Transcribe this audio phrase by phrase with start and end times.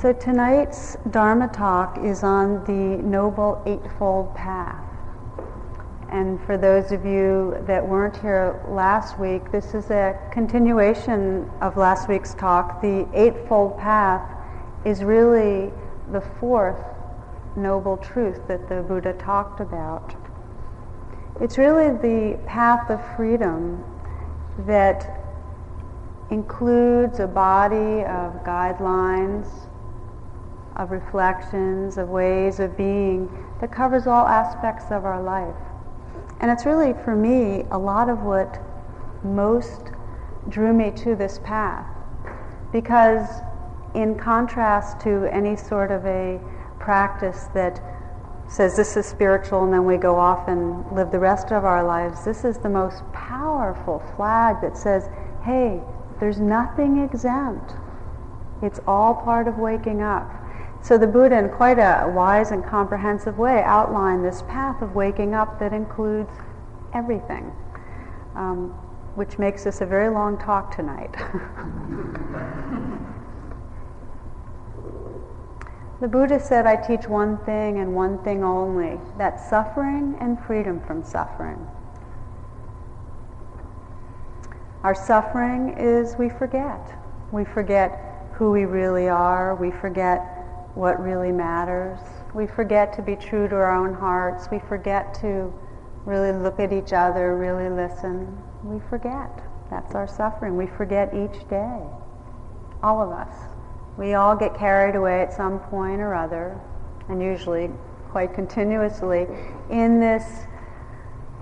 [0.00, 4.84] So tonight's Dharma talk is on the Noble Eightfold Path.
[6.08, 11.76] And for those of you that weren't here last week, this is a continuation of
[11.76, 12.80] last week's talk.
[12.80, 14.22] The Eightfold Path
[14.84, 15.72] is really
[16.12, 16.78] the fourth
[17.56, 20.14] noble truth that the Buddha talked about.
[21.40, 23.82] It's really the path of freedom
[24.60, 25.24] that
[26.30, 29.48] includes a body of guidelines,
[30.78, 33.28] of reflections, of ways of being
[33.60, 35.56] that covers all aspects of our life.
[36.40, 38.62] And it's really, for me, a lot of what
[39.24, 39.90] most
[40.48, 41.86] drew me to this path.
[42.72, 43.26] Because,
[43.94, 46.40] in contrast to any sort of a
[46.78, 47.82] practice that
[48.48, 51.84] says this is spiritual and then we go off and live the rest of our
[51.84, 55.08] lives, this is the most powerful flag that says,
[55.42, 55.80] hey,
[56.20, 57.74] there's nothing exempt.
[58.62, 60.30] It's all part of waking up.
[60.88, 65.34] So the Buddha, in quite a wise and comprehensive way, outlined this path of waking
[65.34, 66.30] up that includes
[66.94, 67.52] everything,
[68.34, 68.70] um,
[69.14, 71.12] which makes this a very long talk tonight.
[76.00, 80.80] the Buddha said, I teach one thing and one thing only that suffering and freedom
[80.80, 81.66] from suffering.
[84.84, 86.94] Our suffering is we forget.
[87.30, 89.54] We forget who we really are.
[89.54, 90.37] We forget
[90.74, 91.98] what really matters.
[92.34, 94.48] We forget to be true to our own hearts.
[94.50, 95.52] We forget to
[96.04, 98.36] really look at each other, really listen.
[98.62, 99.42] We forget.
[99.70, 100.56] That's our suffering.
[100.56, 101.80] We forget each day.
[102.82, 103.34] All of us.
[103.96, 106.58] We all get carried away at some point or other,
[107.08, 107.70] and usually
[108.10, 109.26] quite continuously,
[109.70, 110.46] in this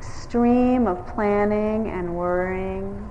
[0.00, 3.10] stream of planning and worrying,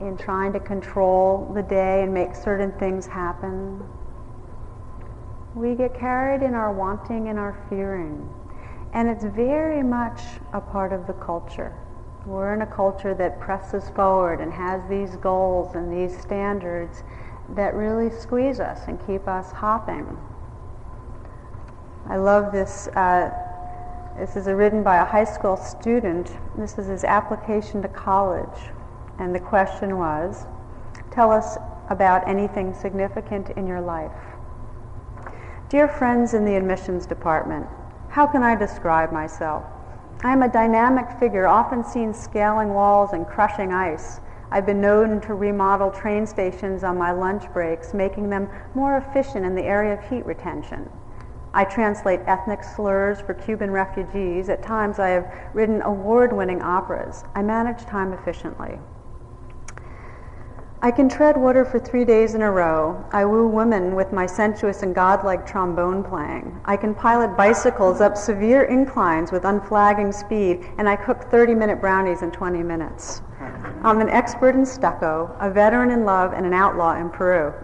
[0.00, 3.82] in trying to control the day and make certain things happen.
[5.54, 8.28] We get carried in our wanting and our fearing.
[8.94, 10.20] And it's very much
[10.52, 11.74] a part of the culture.
[12.24, 17.02] We're in a culture that presses forward and has these goals and these standards
[17.50, 20.16] that really squeeze us and keep us hopping.
[22.08, 22.88] I love this.
[22.88, 23.30] Uh,
[24.18, 26.36] this is a written by a high school student.
[26.56, 28.70] This is his application to college.
[29.18, 30.46] And the question was
[31.10, 31.58] Tell us
[31.90, 34.31] about anything significant in your life.
[35.72, 37.66] Dear friends in the admissions department,
[38.10, 39.64] how can I describe myself?
[40.22, 44.20] I am a dynamic figure, often seen scaling walls and crushing ice.
[44.50, 49.46] I've been known to remodel train stations on my lunch breaks, making them more efficient
[49.46, 50.90] in the area of heat retention.
[51.54, 54.50] I translate ethnic slurs for Cuban refugees.
[54.50, 57.24] At times, I have written award winning operas.
[57.34, 58.78] I manage time efficiently.
[60.84, 63.04] I can tread water for three days in a row.
[63.12, 66.60] I woo women with my sensuous and godlike trombone playing.
[66.64, 71.80] I can pilot bicycles up severe inclines with unflagging speed, and I cook 30 minute
[71.80, 73.22] brownies in 20 minutes.
[73.84, 77.54] I'm an expert in stucco, a veteran in love, and an outlaw in Peru.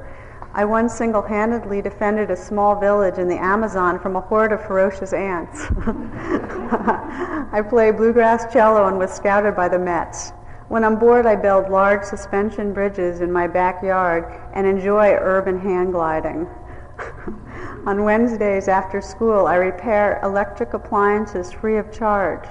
[0.54, 4.64] I once single handedly defended a small village in the Amazon from a horde of
[4.64, 5.66] ferocious ants.
[7.52, 10.34] I play bluegrass cello and was scouted by the Mets.
[10.68, 15.92] When I'm bored, I build large suspension bridges in my backyard and enjoy urban hang
[15.92, 16.46] gliding.
[17.86, 22.46] On Wednesdays after school, I repair electric appliances free of charge.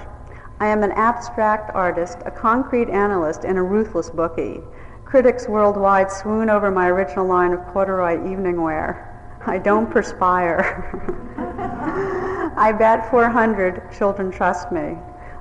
[0.58, 4.62] I am an abstract artist, a concrete analyst, and a ruthless bookie.
[5.04, 9.38] Critics worldwide swoon over my original line of corduroy evening wear.
[9.46, 10.90] I don't perspire.
[12.56, 14.96] I bet 400, children trust me.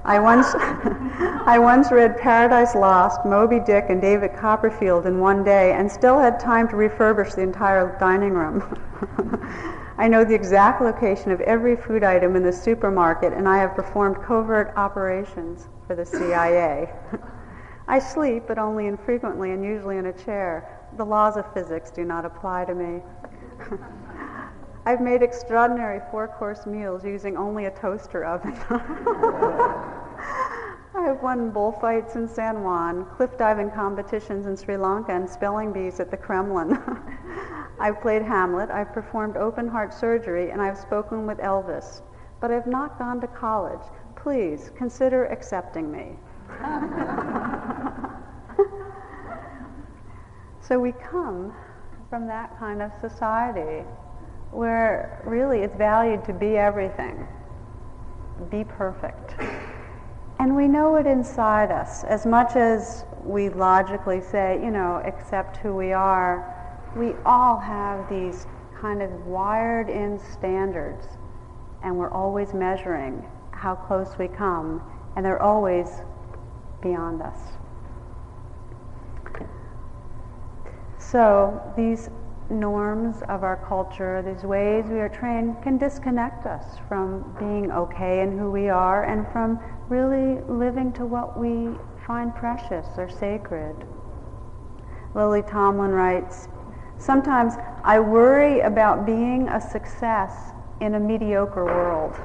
[0.08, 5.74] I once, I once read Paradise Lost, Moby Dick, and David Copperfield in one day
[5.74, 8.64] and still had time to refurbish the entire dining room.
[9.98, 13.76] I know the exact location of every food item in the supermarket, and I have
[13.76, 16.90] performed covert operations for the CIA.
[17.90, 20.86] I sleep, but only infrequently and usually in a chair.
[20.96, 23.02] The laws of physics do not apply to me.
[24.88, 28.54] I've made extraordinary four course meals using only a toaster oven.
[30.96, 36.00] I've won bullfights in San Juan, cliff diving competitions in Sri Lanka, and spelling bees
[36.00, 36.82] at the Kremlin.
[37.82, 42.02] I've played Hamlet, I've performed open heart surgery, and I've spoken with Elvis.
[42.40, 43.86] But I've not gone to college.
[44.16, 46.16] Please consider accepting me.
[50.62, 51.54] so we come
[52.10, 53.84] from that kind of society
[54.52, 57.28] where really it's valued to be everything,
[58.50, 59.36] be perfect.
[60.40, 62.04] And we know it inside us.
[62.04, 66.54] As much as we logically say, you know, accept who we are,
[66.96, 68.46] we all have these
[68.80, 71.08] kind of wired in standards
[71.84, 74.82] and we're always measuring how close we come
[75.16, 76.02] and they're always
[76.82, 77.40] beyond us.
[81.00, 82.10] So these
[82.50, 88.22] norms of our culture, these ways we are trained, can disconnect us from being okay
[88.22, 89.60] in who we are and from
[89.90, 91.70] really living to what we
[92.06, 93.76] find precious or sacred.
[95.14, 96.48] Lily Tomlin writes,
[97.00, 97.54] Sometimes
[97.84, 100.52] I worry about being a success
[100.82, 102.16] in a mediocre world.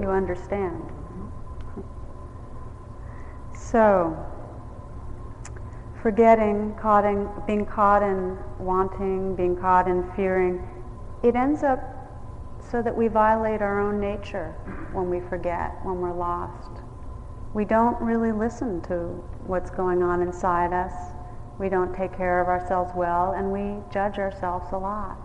[0.00, 0.82] You understand?
[3.54, 4.16] So,
[6.02, 10.66] forgetting, caught in, being caught in wanting, being caught in fearing,
[11.22, 11.78] it ends up
[12.70, 14.54] so that we violate our own nature
[14.92, 16.82] when we forget, when we're lost.
[17.52, 20.92] We don't really listen to what's going on inside us.
[21.58, 25.18] We don't take care of ourselves well, and we judge ourselves a lot.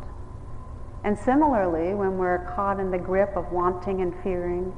[1.03, 4.73] And similarly, when we're caught in the grip of wanting and fearing,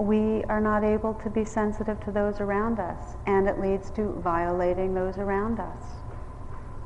[0.00, 4.12] we are not able to be sensitive to those around us, and it leads to
[4.22, 5.84] violating those around us.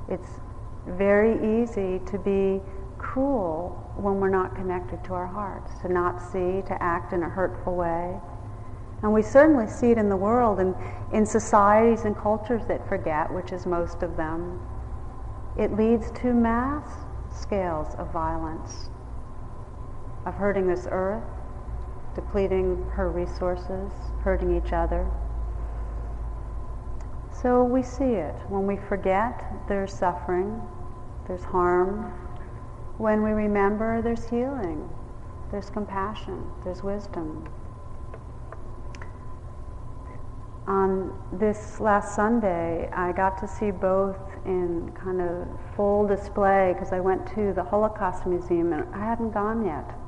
[0.08, 0.40] It's
[0.86, 2.60] very easy to be
[2.98, 7.28] cruel when we're not connected to our hearts, to not see, to act in a
[7.28, 8.18] hurtful way.
[9.02, 10.74] And we certainly see it in the world and
[11.12, 14.60] in societies and cultures that forget, which is most of them.
[15.58, 16.88] It leads to mass
[17.30, 18.88] scales of violence,
[20.26, 21.22] of hurting this earth,
[22.14, 25.08] depleting her resources, hurting each other.
[27.30, 28.34] So we see it.
[28.48, 30.62] When we forget, there's suffering,
[31.26, 32.12] there's harm.
[32.96, 34.88] When we remember, there's healing,
[35.50, 37.48] there's compassion, there's wisdom.
[40.66, 44.16] On this last Sunday, I got to see both
[44.46, 45.46] in kind of
[45.76, 49.98] full display because I went to the Holocaust Museum and I hadn't gone yet.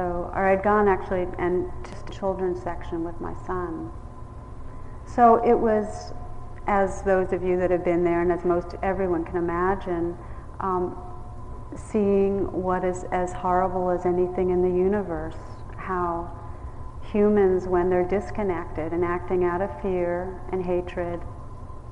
[0.00, 3.90] So, or I'd gone actually and just a children's section with my son.
[5.04, 6.14] So it was,
[6.66, 10.16] as those of you that have been there and as most everyone can imagine,
[10.60, 10.96] um,
[11.76, 15.36] seeing what is as horrible as anything in the universe,
[15.76, 16.30] how
[17.12, 21.20] humans, when they're disconnected and acting out of fear and hatred,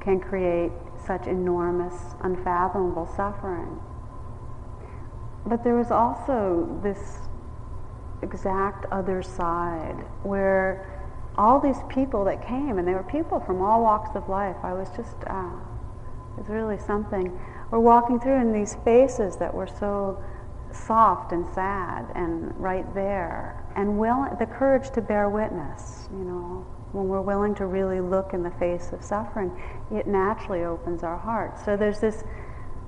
[0.00, 0.72] can create
[1.04, 3.78] such enormous, unfathomable suffering.
[5.44, 7.27] But there was also this
[8.23, 10.94] exact other side where
[11.37, 14.56] all these people that came, and they were people from all walks of life.
[14.62, 15.50] I was just, uh,
[16.37, 17.38] it was really something.
[17.70, 20.23] We're walking through in these faces that were so
[20.73, 26.67] soft and sad and right there, and will, the courage to bear witness, you know,
[26.93, 29.53] when we're willing to really look in the face of suffering,
[29.93, 31.64] it naturally opens our hearts.
[31.64, 32.25] So there's this,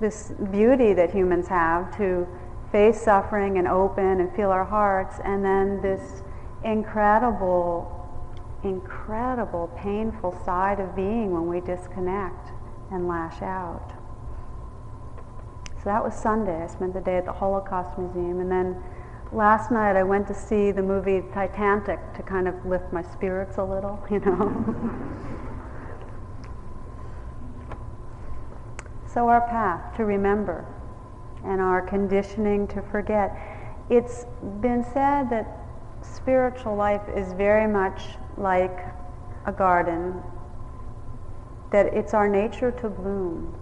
[0.00, 2.26] this beauty that humans have to
[2.72, 6.22] face suffering and open and feel our hearts, and then this
[6.64, 7.96] incredible,
[8.62, 12.50] incredible, painful side of being when we disconnect
[12.90, 13.92] and lash out.
[15.78, 16.62] So that was Sunday.
[16.62, 18.76] I spent the day at the Holocaust Museum, and then
[19.32, 23.56] last night I went to see the movie Titanic to kind of lift my spirits
[23.56, 24.64] a little, you know.
[29.06, 30.66] so our path to remember
[31.44, 33.36] and our conditioning to forget.
[33.88, 34.26] It's
[34.60, 35.58] been said that
[36.02, 38.02] spiritual life is very much
[38.36, 38.78] like
[39.46, 40.22] a garden,
[41.72, 43.54] that it's our nature to bloom.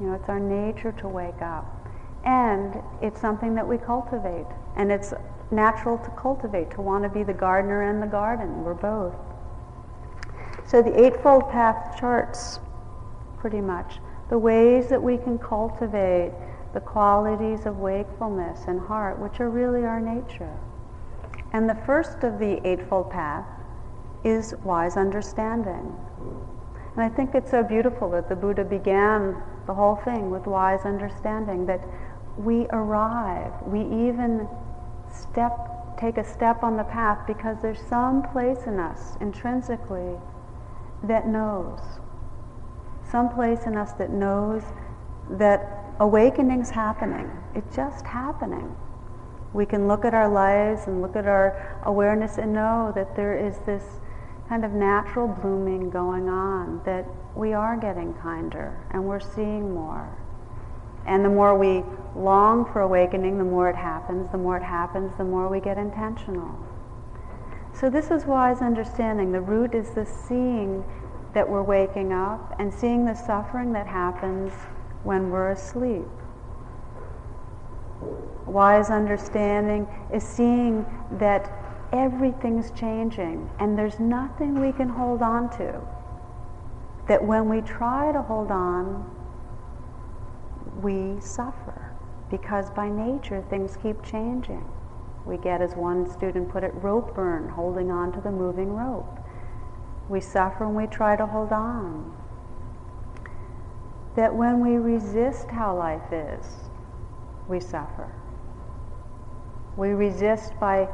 [0.00, 1.88] You know, it's our nature to wake up.
[2.24, 4.46] And it's something that we cultivate.
[4.76, 5.12] And it's
[5.50, 8.64] natural to cultivate, to want to be the gardener and the garden.
[8.64, 9.14] We're both.
[10.66, 12.60] So the Eightfold Path charts,
[13.38, 13.98] pretty much,
[14.30, 16.32] the ways that we can cultivate
[16.72, 20.56] the qualities of wakefulness and heart, which are really our nature.
[21.52, 23.46] And the first of the Eightfold Path
[24.24, 25.94] is wise understanding.
[26.94, 30.84] And I think it's so beautiful that the Buddha began the whole thing with wise
[30.84, 31.80] understanding, that
[32.36, 34.48] we arrive, we even
[35.10, 40.18] step, take a step on the path because there's some place in us intrinsically
[41.04, 41.80] that knows.
[43.10, 44.62] Some place in us that knows
[45.30, 47.30] that awakening's happening.
[47.54, 48.74] It's just happening.
[49.52, 53.38] We can look at our lives and look at our awareness and know that there
[53.38, 53.84] is this
[54.48, 57.06] kind of natural blooming going on, that
[57.36, 60.18] we are getting kinder and we're seeing more.
[61.06, 61.84] And the more we
[62.16, 64.28] long for awakening, the more it happens.
[64.32, 66.58] The more it happens, the more we get intentional.
[67.74, 69.30] So this is wise understanding.
[69.30, 70.84] The root is the seeing
[71.32, 74.52] that we're waking up and seeing the suffering that happens
[75.04, 76.06] when we're asleep.
[78.46, 81.50] Wise understanding is seeing that
[81.92, 85.80] everything's changing and there's nothing we can hold on to.
[87.08, 89.10] That when we try to hold on,
[90.80, 91.92] we suffer
[92.30, 94.64] because by nature things keep changing.
[95.24, 99.18] We get, as one student put it, rope burn, holding on to the moving rope.
[100.08, 102.12] We suffer when we try to hold on.
[104.16, 106.44] That when we resist how life is,
[107.48, 108.12] we suffer.
[109.76, 110.88] We resist by,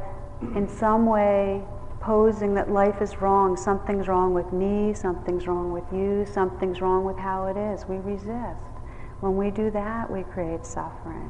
[0.55, 1.63] in some way,
[1.99, 7.03] posing that life is wrong, something's wrong with me, something's wrong with you, something's wrong
[7.03, 7.85] with how it is.
[7.87, 8.63] We resist.
[9.19, 11.29] When we do that, we create suffering.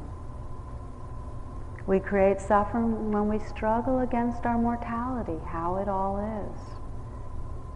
[1.88, 6.60] We create suffering when we struggle against our mortality, how it all is.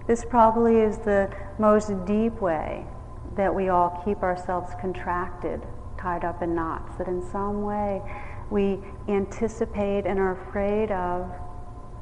[0.06, 2.87] This probably is the most deep way
[3.36, 5.62] that we all keep ourselves contracted,
[5.98, 8.00] tied up in knots, that in some way
[8.50, 11.30] we anticipate and are afraid of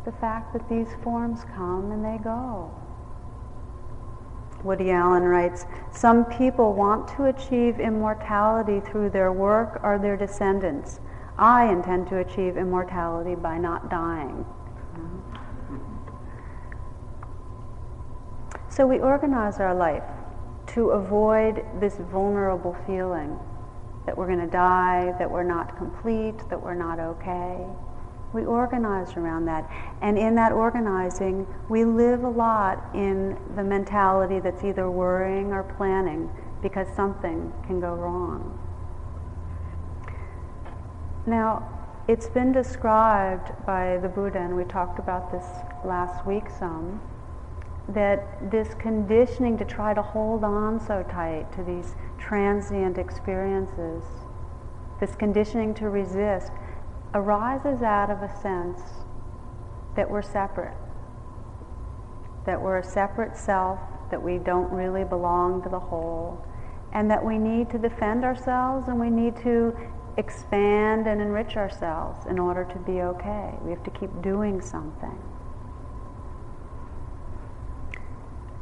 [0.04, 2.70] the fact that these forms come and they go.
[4.64, 11.00] Woody Allen writes, Some people want to achieve immortality through their work or their descendants.
[11.38, 14.44] I intend to achieve immortality by not dying.
[18.68, 20.04] So we organize our life
[20.68, 23.38] to avoid this vulnerable feeling
[24.06, 27.64] that we're going to die, that we're not complete, that we're not okay.
[28.32, 29.70] We organize around that.
[30.00, 35.62] And in that organizing, we live a lot in the mentality that's either worrying or
[35.62, 36.30] planning
[36.62, 38.58] because something can go wrong.
[41.26, 41.68] Now,
[42.08, 45.44] it's been described by the Buddha, and we talked about this
[45.84, 47.00] last week some,
[47.88, 54.04] that this conditioning to try to hold on so tight to these transient experiences,
[55.00, 56.52] this conditioning to resist,
[57.14, 58.80] arises out of a sense
[59.96, 60.76] that we're separate,
[62.46, 63.78] that we're a separate self,
[64.10, 66.44] that we don't really belong to the whole,
[66.92, 69.76] and that we need to defend ourselves and we need to
[70.18, 73.54] expand and enrich ourselves in order to be okay.
[73.62, 75.18] We have to keep doing something.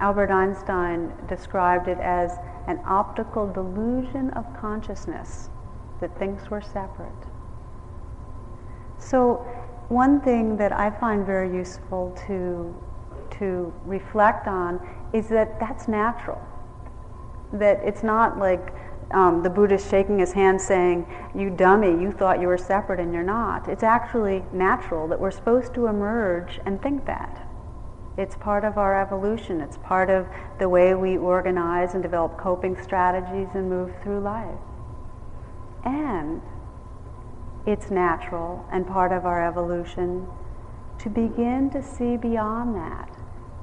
[0.00, 5.50] Albert Einstein described it as an optical delusion of consciousness
[6.00, 7.12] that things were separate.
[8.98, 9.46] So,
[9.88, 12.74] one thing that I find very useful to,
[13.38, 14.80] to reflect on
[15.12, 16.40] is that that's natural.
[17.52, 18.72] That it's not like
[19.10, 23.12] um, the Buddha shaking his hand saying, You dummy, you thought you were separate and
[23.12, 23.68] you're not.
[23.68, 27.49] It's actually natural that we're supposed to emerge and think that.
[28.16, 29.60] It's part of our evolution.
[29.60, 30.26] It's part of
[30.58, 34.58] the way we organize and develop coping strategies and move through life.
[35.84, 36.42] And
[37.66, 40.26] it's natural and part of our evolution
[40.98, 43.10] to begin to see beyond that,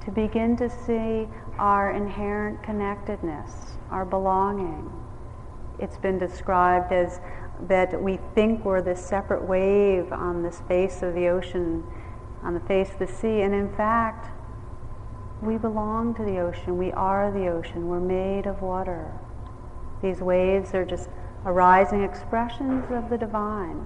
[0.05, 1.27] to begin to see
[1.59, 4.91] our inherent connectedness, our belonging.
[5.77, 7.19] It's been described as
[7.67, 11.83] that we think we're this separate wave on the face of the ocean,
[12.43, 14.29] on the face of the sea, and in fact,
[15.41, 16.77] we belong to the ocean.
[16.77, 17.87] We are the ocean.
[17.87, 19.11] We're made of water.
[20.01, 21.09] These waves are just
[21.45, 23.85] arising expressions of the divine.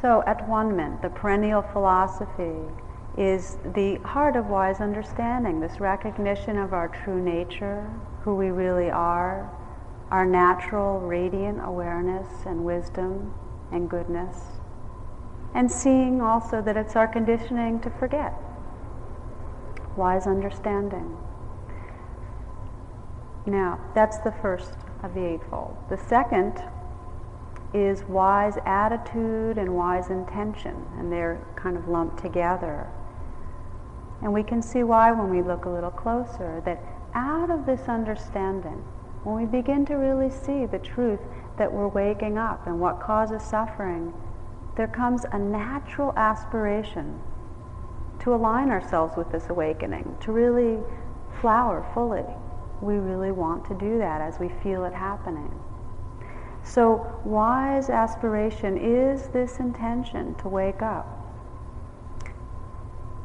[0.00, 2.60] So, at one ment, the perennial philosophy
[3.16, 7.88] is the heart of wise understanding, this recognition of our true nature,
[8.22, 9.50] who we really are,
[10.10, 13.32] our natural radiant awareness and wisdom
[13.72, 14.60] and goodness
[15.54, 18.34] and seeing also that it's our conditioning to forget.
[19.96, 21.16] Wise understanding.
[23.46, 25.76] Now, that's the first of the Eightfold.
[25.88, 26.62] The second
[27.72, 32.88] is wise attitude and wise intention, and they're kind of lumped together.
[34.22, 36.82] And we can see why when we look a little closer, that
[37.14, 38.82] out of this understanding,
[39.22, 41.20] when we begin to really see the truth
[41.58, 44.12] that we're waking up and what causes suffering
[44.76, 47.20] there comes a natural aspiration
[48.20, 50.78] to align ourselves with this awakening, to really
[51.40, 52.24] flower fully.
[52.80, 55.52] We really want to do that as we feel it happening.
[56.62, 61.06] So, wise aspiration is this intention to wake up.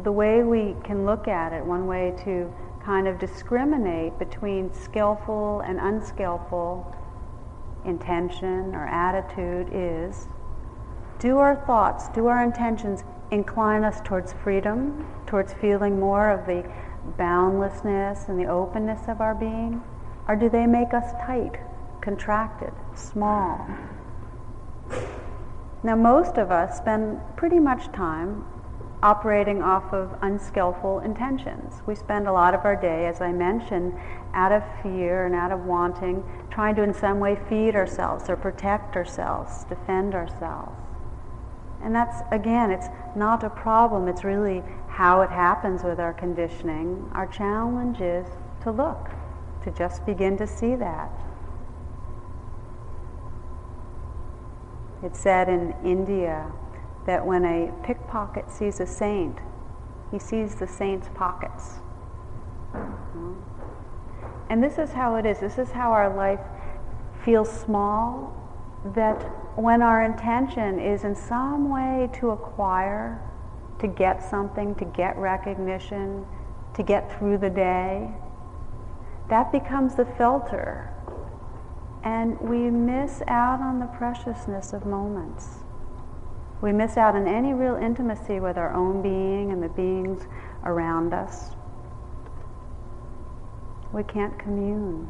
[0.03, 2.53] The way we can look at it, one way to
[2.83, 6.95] kind of discriminate between skillful and unskillful
[7.85, 10.27] intention or attitude is
[11.19, 16.63] do our thoughts, do our intentions incline us towards freedom, towards feeling more of the
[17.17, 19.83] boundlessness and the openness of our being?
[20.27, 21.59] Or do they make us tight,
[22.01, 23.67] contracted, small?
[25.83, 28.45] Now, most of us spend pretty much time
[29.01, 31.81] operating off of unskillful intentions.
[31.85, 33.93] We spend a lot of our day, as I mentioned,
[34.33, 38.35] out of fear and out of wanting, trying to in some way feed ourselves or
[38.35, 40.88] protect ourselves, defend ourselves.
[41.81, 47.09] And that's, again, it's not a problem, it's really how it happens with our conditioning.
[47.13, 48.27] Our challenge is
[48.63, 49.09] to look,
[49.63, 51.09] to just begin to see that.
[55.01, 56.51] It's said in India
[57.05, 59.37] that when a pickpocket sees a saint,
[60.11, 61.75] he sees the saint's pockets.
[64.49, 65.39] And this is how it is.
[65.39, 66.41] This is how our life
[67.23, 68.35] feels small,
[68.93, 69.23] that
[69.59, 73.21] when our intention is in some way to acquire,
[73.77, 76.25] to get something, to get recognition,
[76.73, 78.09] to get through the day,
[79.29, 80.89] that becomes the filter.
[82.05, 85.57] And we miss out on the preciousness of moments.
[86.61, 90.25] We miss out on any real intimacy with our own being and the beings
[90.63, 91.51] around us.
[93.91, 95.09] We can't commune.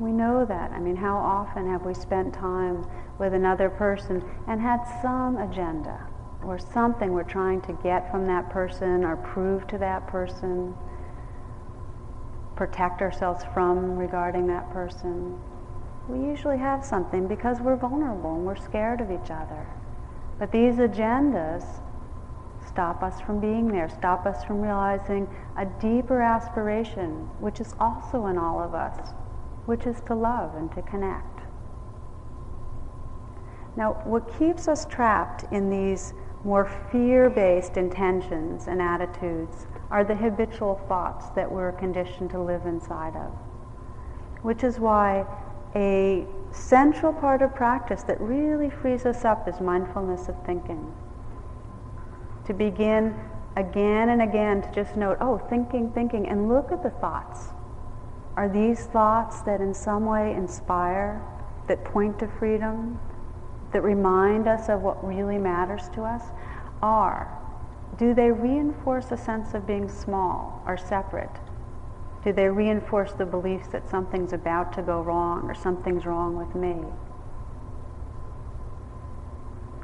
[0.00, 0.72] We know that.
[0.72, 2.86] I mean, how often have we spent time
[3.18, 6.08] with another person and had some agenda
[6.42, 10.74] or something we're trying to get from that person or prove to that person,
[12.56, 15.38] protect ourselves from regarding that person?
[16.10, 19.66] we usually have something because we're vulnerable and we're scared of each other.
[20.38, 21.64] But these agendas
[22.66, 28.26] stop us from being there, stop us from realizing a deeper aspiration, which is also
[28.26, 29.10] in all of us,
[29.70, 31.42] which is to love and to connect.
[33.76, 36.12] Now, what keeps us trapped in these
[36.42, 42.66] more fear based intentions and attitudes are the habitual thoughts that we're conditioned to live
[42.66, 43.30] inside of.
[44.42, 45.24] Which is why
[45.76, 50.92] a central part of practice that really frees us up is mindfulness of thinking.
[52.46, 53.14] To begin
[53.54, 57.50] again and again to just note, oh, thinking, thinking, and look at the thoughts.
[58.40, 61.20] Are these thoughts that in some way inspire,
[61.68, 62.98] that point to freedom,
[63.74, 66.22] that remind us of what really matters to us?
[66.80, 67.38] Are.
[67.98, 71.36] Do they reinforce a sense of being small or separate?
[72.24, 76.54] Do they reinforce the beliefs that something's about to go wrong or something's wrong with
[76.54, 76.76] me?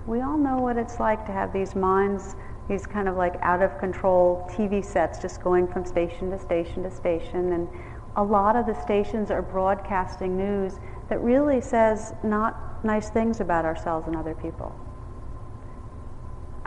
[0.06, 2.36] We all know what it's like to have these minds,
[2.70, 6.84] these kind of like out of control TV sets just going from station to station
[6.84, 7.52] to station.
[7.52, 7.68] And
[8.16, 13.64] a lot of the stations are broadcasting news that really says not nice things about
[13.64, 14.74] ourselves and other people.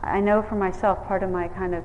[0.01, 1.83] I know for myself, part of my kind of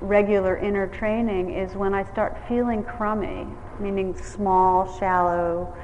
[0.00, 3.46] regular inner training is when I start feeling crummy,
[3.80, 5.74] meaning small, shallow,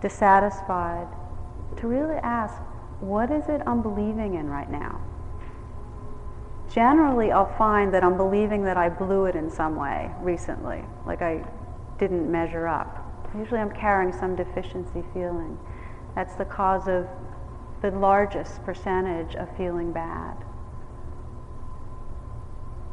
[0.00, 1.06] dissatisfied,
[1.76, 2.54] to really ask,
[3.00, 5.00] what is it I'm believing in right now?
[6.72, 11.20] Generally, I'll find that I'm believing that I blew it in some way recently, like
[11.20, 11.44] I
[12.02, 12.98] didn't measure up.
[13.38, 15.56] Usually, I'm carrying some deficiency feeling.
[16.16, 17.06] That's the cause of
[17.80, 20.34] the largest percentage of feeling bad.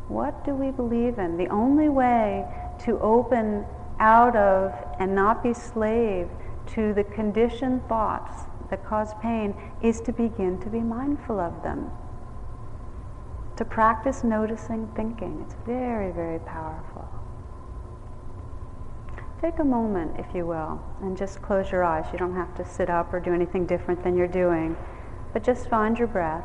[0.10, 1.38] What do we believe in?
[1.38, 2.46] The only way
[2.86, 3.66] to open
[4.00, 6.30] out of and not be slave
[6.76, 11.90] to the conditioned thoughts that cause pain is to begin to be mindful of them.
[13.58, 15.44] To practice noticing thinking.
[15.48, 17.19] It's very, very powerful.
[19.42, 22.06] Take a moment, if you will, and just close your eyes.
[22.12, 24.76] You don't have to sit up or do anything different than you're doing,
[25.32, 26.44] but just find your breath.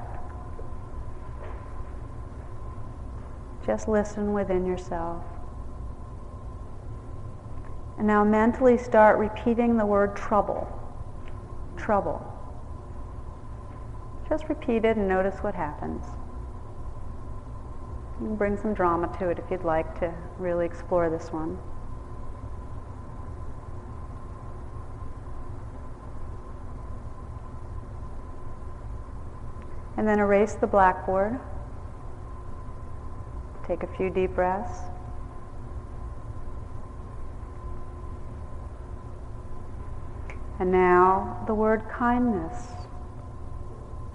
[3.66, 5.24] Just listen within yourself.
[7.98, 10.68] And now mentally start repeating the word trouble.
[11.76, 12.24] Trouble.
[14.28, 16.04] Just repeat it and notice what happens.
[18.20, 21.58] You can bring some drama to it if you'd like to really explore this one.
[30.04, 31.40] And then erase the blackboard.
[33.66, 34.80] Take a few deep breaths.
[40.60, 42.72] And now the word kindness.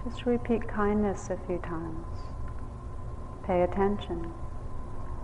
[0.04, 2.06] Just repeat kindness a few times.
[3.44, 4.32] Pay attention.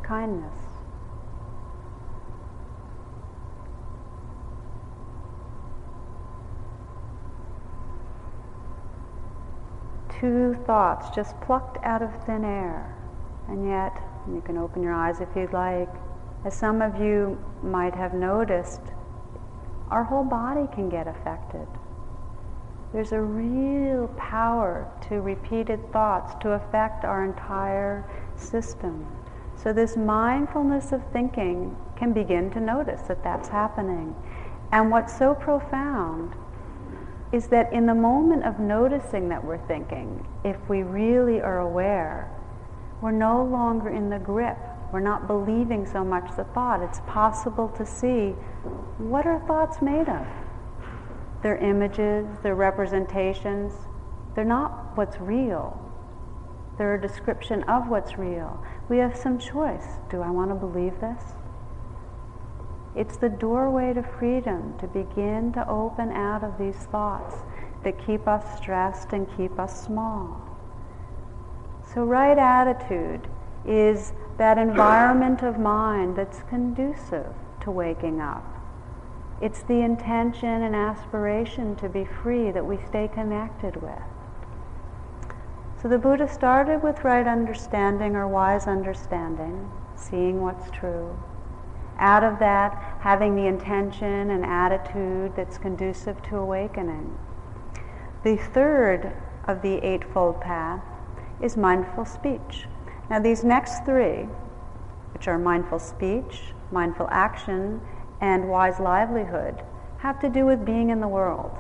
[0.03, 0.66] Kindness.
[10.27, 12.97] Two thoughts just plucked out of thin air,
[13.47, 13.97] and yet
[14.29, 15.89] you can open your eyes if you'd like.
[16.45, 18.81] as some of you might have noticed,
[19.89, 21.69] our whole body can get affected.
[22.93, 29.07] There's a real power to repeated thoughts to affect our entire system.
[29.55, 34.17] So, this mindfulness of thinking can begin to notice that that's happening.
[34.73, 36.35] And what's so profound
[37.37, 42.33] is that in the moment of noticing that we're thinking, if we really are aware,
[43.03, 44.57] we're no longer in the grip.
[44.91, 46.81] We're not believing so much the thought.
[46.83, 48.31] It's possible to see
[48.97, 50.27] what are thoughts made of?
[51.43, 53.75] They're images, they're representations.
[54.35, 55.79] They're not what's real.
[56.79, 58.65] They're a description of what's real.
[58.89, 59.85] We have some choice.
[60.11, 61.23] Do I want to believe this?
[62.97, 67.37] It's the doorway to freedom to begin to open out of these thoughts
[67.85, 70.41] that keep us stressed and keep us small.
[71.93, 73.29] So, right attitude
[73.67, 78.45] is that environment of mind that's conducive to waking up.
[79.43, 84.03] It's the intention and aspiration to be free that we stay connected with.
[85.83, 91.15] So the Buddha started with right understanding or wise understanding, seeing what's true
[91.99, 97.17] out of that, having the intention and attitude that's conducive to awakening.
[98.25, 99.13] The third
[99.47, 100.83] of the Eightfold Path
[101.41, 102.67] is mindful speech.
[103.09, 104.27] Now, these next three,
[105.13, 107.81] which are mindful speech, mindful action,
[108.21, 109.63] and wise livelihood,
[109.99, 111.57] have to do with being in the world.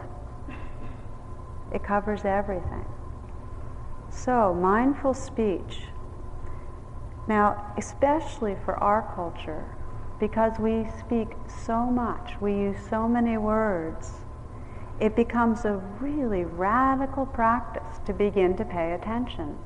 [1.72, 2.84] It covers everything.
[4.10, 5.82] So, mindful speech.
[7.28, 9.75] Now, especially for our culture,
[10.18, 14.12] because we speak so much, we use so many words,
[14.98, 19.58] it becomes a really radical practice to begin to pay attention.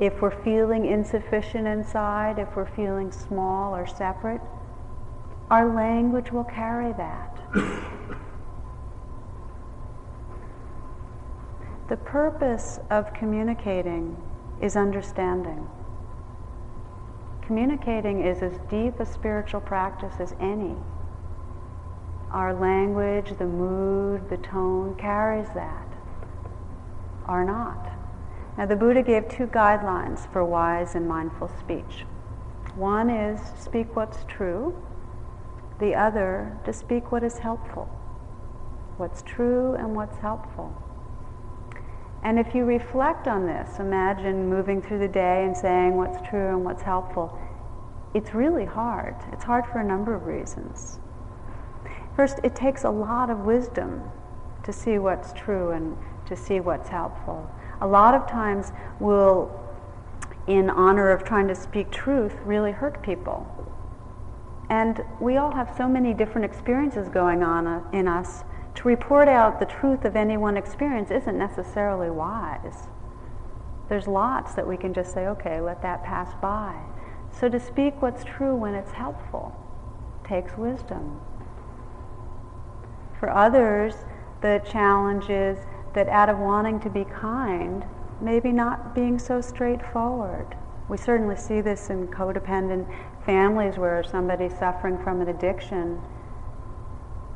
[0.00, 4.40] If we're feeling insufficient inside, if we're feeling small or separate,
[5.50, 7.38] our language will carry that.
[11.88, 14.16] the purpose of communicating
[14.62, 15.66] is understanding.
[17.48, 20.76] Communicating is as deep a spiritual practice as any.
[22.30, 25.88] Our language, the mood, the tone carries that,
[27.26, 27.90] or not.
[28.58, 32.04] Now, the Buddha gave two guidelines for wise and mindful speech.
[32.74, 34.76] One is speak what's true,
[35.80, 37.86] the other to speak what is helpful.
[38.98, 40.76] What's true and what's helpful.
[42.22, 46.48] And if you reflect on this, imagine moving through the day and saying what's true
[46.48, 47.38] and what's helpful.
[48.14, 49.14] It's really hard.
[49.32, 50.98] It's hard for a number of reasons.
[52.16, 54.02] First, it takes a lot of wisdom
[54.64, 57.48] to see what's true and to see what's helpful.
[57.80, 59.50] A lot of times we'll,
[60.48, 63.46] in honor of trying to speak truth, really hurt people.
[64.68, 68.42] And we all have so many different experiences going on uh, in us
[68.78, 72.86] to report out the truth of any one experience isn't necessarily wise.
[73.88, 76.80] There's lots that we can just say, okay, let that pass by.
[77.32, 79.52] So to speak what's true when it's helpful
[80.24, 81.20] takes wisdom.
[83.18, 83.94] For others,
[84.42, 85.58] the challenge is
[85.94, 87.84] that out of wanting to be kind,
[88.20, 90.56] maybe not being so straightforward.
[90.88, 92.86] We certainly see this in codependent
[93.26, 96.00] families where somebody's suffering from an addiction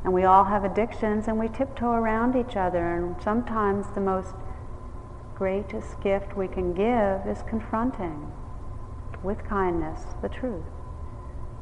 [0.03, 2.95] and we all have addictions and we tiptoe around each other.
[2.95, 4.35] And sometimes the most
[5.35, 8.31] greatest gift we can give is confronting
[9.23, 10.65] with kindness the truth.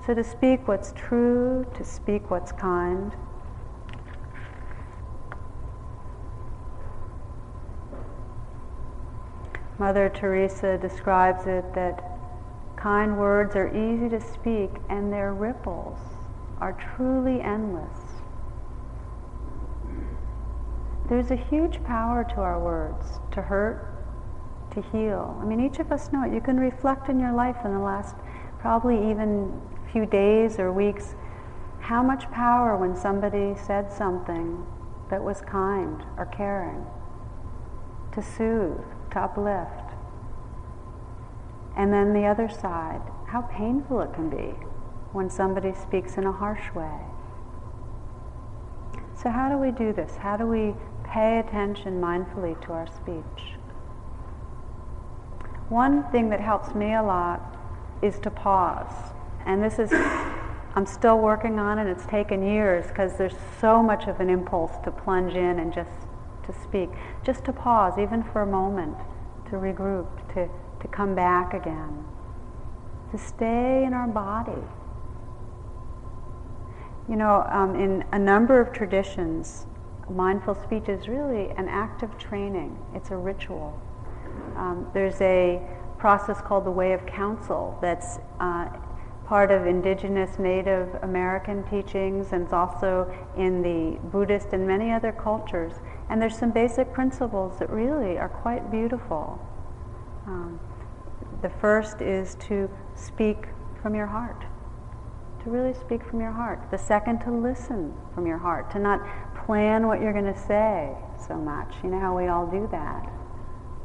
[0.05, 3.11] So to speak what's true, to speak what's kind.
[9.77, 12.03] Mother Teresa describes it that
[12.75, 15.99] kind words are easy to speak and their ripples
[16.59, 18.00] are truly endless.
[21.11, 23.85] There's a huge power to our words, to hurt,
[24.73, 25.37] to heal.
[25.41, 26.33] I mean, each of us know it.
[26.33, 28.15] You can reflect in your life in the last
[28.59, 31.15] probably even few days or weeks
[31.81, 34.65] how much power when somebody said something
[35.09, 36.85] that was kind or caring,
[38.13, 38.79] to soothe,
[39.11, 39.91] to uplift.
[41.75, 44.55] And then the other side, how painful it can be
[45.11, 47.01] when somebody speaks in a harsh way.
[49.21, 50.15] So, how do we do this?
[50.15, 50.73] How do we
[51.11, 53.55] pay attention mindfully to our speech.
[55.69, 57.57] One thing that helps me a lot
[58.01, 59.13] is to pause.
[59.45, 59.91] And this is,
[60.75, 61.87] I'm still working on it.
[61.87, 65.91] It's taken years because there's so much of an impulse to plunge in and just
[66.45, 66.89] to speak.
[67.23, 68.97] Just to pause, even for a moment,
[69.49, 70.49] to regroup, to,
[70.81, 72.05] to come back again.
[73.11, 74.63] To stay in our body
[77.09, 79.65] You know, um, in a number of traditions,
[80.11, 82.77] mindful speech is really an act of training.
[82.93, 83.79] It's a ritual.
[84.55, 85.61] Um, there's a
[85.97, 88.69] process called the Way of Council that's uh,
[89.25, 95.11] part of indigenous Native American teachings and it's also in the Buddhist and many other
[95.11, 95.73] cultures.
[96.09, 99.39] And there's some basic principles that really are quite beautiful.
[100.27, 100.59] Um,
[101.41, 103.47] the first is to speak
[103.81, 104.43] from your heart,
[105.43, 106.69] to really speak from your heart.
[106.69, 108.99] The second, to listen from your heart, to not
[109.51, 110.95] plan what you're going to say
[111.27, 111.75] so much.
[111.83, 113.11] You know how we all do that.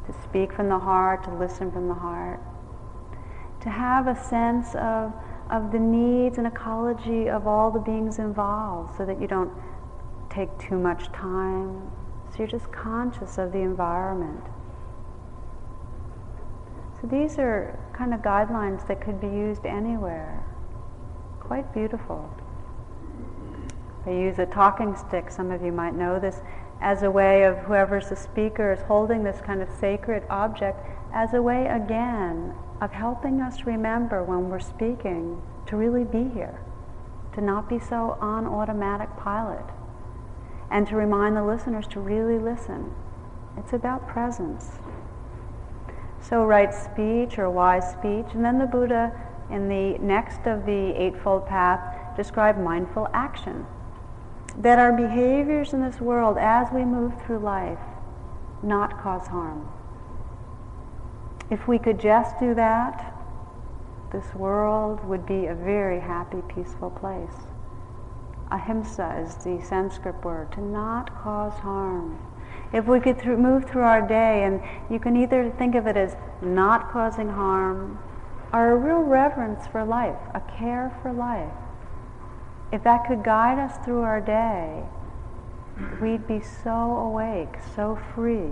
[0.07, 2.41] To speak from the heart, to listen from the heart.
[3.63, 5.13] To have a sense of,
[5.51, 9.51] of the needs and ecology of all the beings involved so that you don't
[10.31, 11.91] take too much time.
[12.31, 14.45] So you're just conscious of the environment.
[17.01, 20.47] So these are kind of guidelines that could be used anywhere.
[21.41, 22.31] Quite beautiful.
[24.07, 26.41] I use a talking stick, some of you might know this,
[26.81, 30.79] as a way of whoever's the speaker is holding this kind of sacred object
[31.13, 36.61] as a way again of helping us remember when we're speaking to really be here,
[37.35, 39.65] to not be so on automatic pilot,
[40.71, 42.95] and to remind the listeners to really listen.
[43.57, 44.79] It's about presence.
[46.21, 48.27] So right speech or wise speech.
[48.35, 49.13] And then the Buddha,
[49.51, 53.67] in the next of the Eightfold Path, described mindful action.
[54.59, 57.79] That our behaviors in this world as we move through life
[58.63, 59.69] not cause harm.
[61.51, 63.15] If we could just do that,
[64.13, 67.47] this world would be a very happy, peaceful place.
[68.51, 72.19] Ahimsa is the Sanskrit word, to not cause harm.
[72.73, 75.97] If we could th- move through our day, and you can either think of it
[75.97, 77.99] as not causing harm
[78.53, 81.53] or a real reverence for life, a care for life.
[82.73, 84.83] If that could guide us through our day,
[86.01, 88.51] we'd be so awake, so free.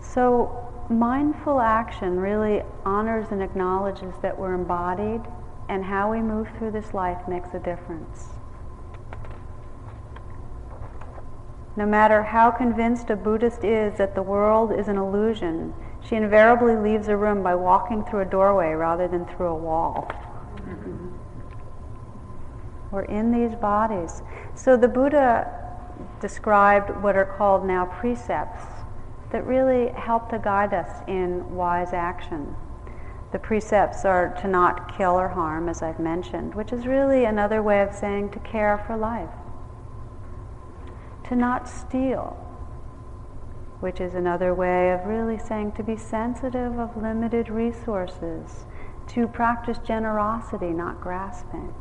[0.00, 5.22] So, mindful action really honors and acknowledges that we're embodied,
[5.68, 8.28] and how we move through this life makes a difference.
[11.74, 16.76] No matter how convinced a Buddhist is that the world is an illusion, she invariably
[16.76, 20.10] leaves a room by walking through a doorway rather than through a wall.
[22.92, 24.22] We're in these bodies.
[24.54, 25.50] So the Buddha
[26.20, 28.62] described what are called now precepts
[29.32, 32.54] that really help to guide us in wise action.
[33.32, 37.62] The precepts are to not kill or harm, as I've mentioned, which is really another
[37.62, 39.30] way of saying to care for life
[41.32, 42.36] to not steal,
[43.80, 48.66] which is another way of really saying to be sensitive of limited resources,
[49.08, 51.72] to practice generosity, not grasping.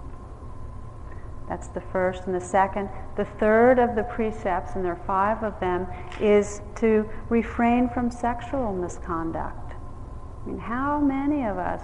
[1.51, 2.27] That's the first.
[2.27, 2.87] And the second,
[3.17, 5.85] the third of the precepts, and there are five of them,
[6.21, 9.73] is to refrain from sexual misconduct.
[9.73, 11.81] I mean, how many of us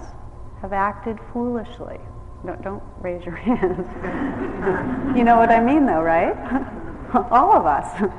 [0.61, 1.99] have acted foolishly?
[2.45, 3.85] Don't, don't raise your hands.
[5.17, 6.37] you know what I mean, though, right?
[7.29, 8.09] All of us.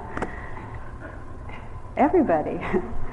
[1.96, 2.60] Everybody.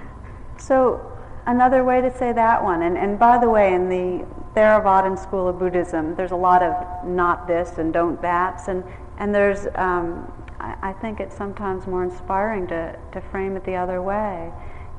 [0.57, 0.99] so,
[1.45, 5.47] another way to say that one, and, and by the way, in the Theravadan school
[5.47, 8.83] of Buddhism, there's a lot of not this and don't that's, and,
[9.17, 13.75] and there's, um, I, I think it's sometimes more inspiring to, to frame it the
[13.75, 14.51] other way.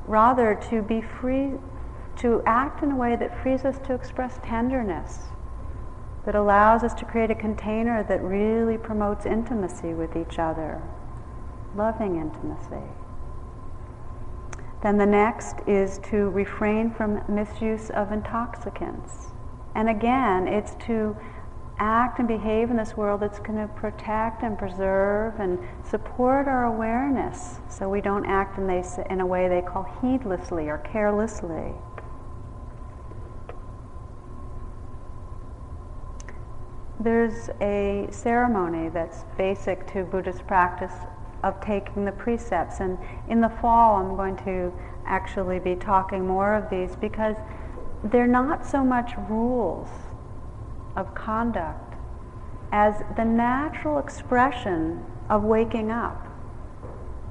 [0.05, 1.53] Rather, to be free,
[2.17, 5.19] to act in a way that frees us to express tenderness
[6.27, 10.81] that allows us to create a container that really promotes intimacy with each other,
[11.73, 12.85] loving intimacy.
[14.83, 19.26] Then the next is to refrain from misuse of intoxicants.
[19.77, 21.15] And again, it's to
[21.79, 26.65] act and behave in this world that's going to protect and preserve and support our
[26.65, 31.73] awareness so we don't act in, they, in a way they call heedlessly or carelessly.
[36.99, 40.91] there's a ceremony that's basic to Buddhist practice
[41.43, 42.79] of taking the precepts.
[42.79, 42.97] And
[43.29, 44.73] in the fall, I'm going to
[45.05, 47.35] actually be talking more of these because
[48.03, 49.89] they're not so much rules
[50.95, 51.95] of conduct
[52.71, 56.23] as the natural expression of waking up.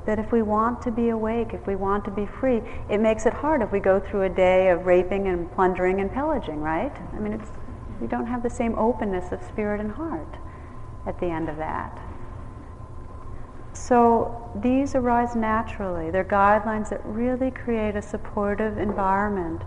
[0.06, 3.26] That if we want to be awake, if we want to be free, it makes
[3.26, 6.96] it hard if we go through a day of raping and plundering and pillaging, right?
[7.12, 7.50] I mean, it's
[8.00, 10.36] we don't have the same openness of spirit and heart
[11.06, 11.98] at the end of that.
[13.72, 16.10] So these arise naturally.
[16.10, 19.62] They're guidelines that really create a supportive environment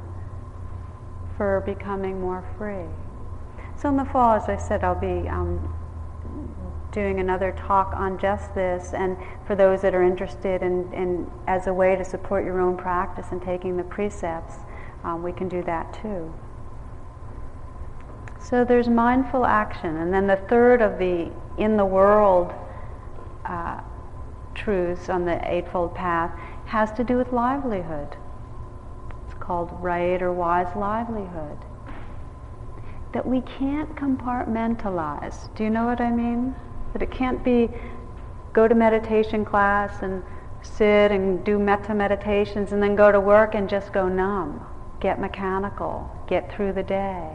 [1.40, 2.84] for becoming more free.
[3.78, 5.74] So in the fall, as I said, I'll be um,
[6.92, 9.16] doing another talk on just this, and
[9.48, 13.28] for those that are interested in, in as a way to support your own practice
[13.32, 14.56] and taking the precepts,
[15.06, 16.34] um, we can do that too.
[18.42, 22.54] So there's mindful action, and then the third of the in the world
[23.46, 23.80] uh,
[24.56, 28.18] truths on the Eightfold Path has to do with livelihood.
[29.50, 31.58] Called right or wise livelihood.
[33.14, 35.50] That we can't compartmentalize.
[35.56, 36.54] Do you know what I mean?
[36.94, 37.68] That it can't be
[38.54, 40.22] go to meditation class and
[40.62, 44.64] sit and do metta meditations and then go to work and just go numb,
[45.00, 47.32] get mechanical, get through the day.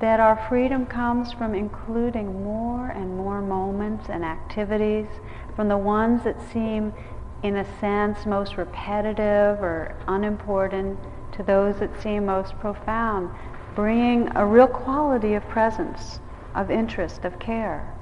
[0.00, 5.06] That our freedom comes from including more and more moments and activities,
[5.54, 6.92] from the ones that seem,
[7.46, 10.98] in a sense, most repetitive or unimportant
[11.32, 13.30] to those that seem most profound,
[13.76, 16.20] bringing a real quality of presence
[16.56, 17.94] of interest, of care.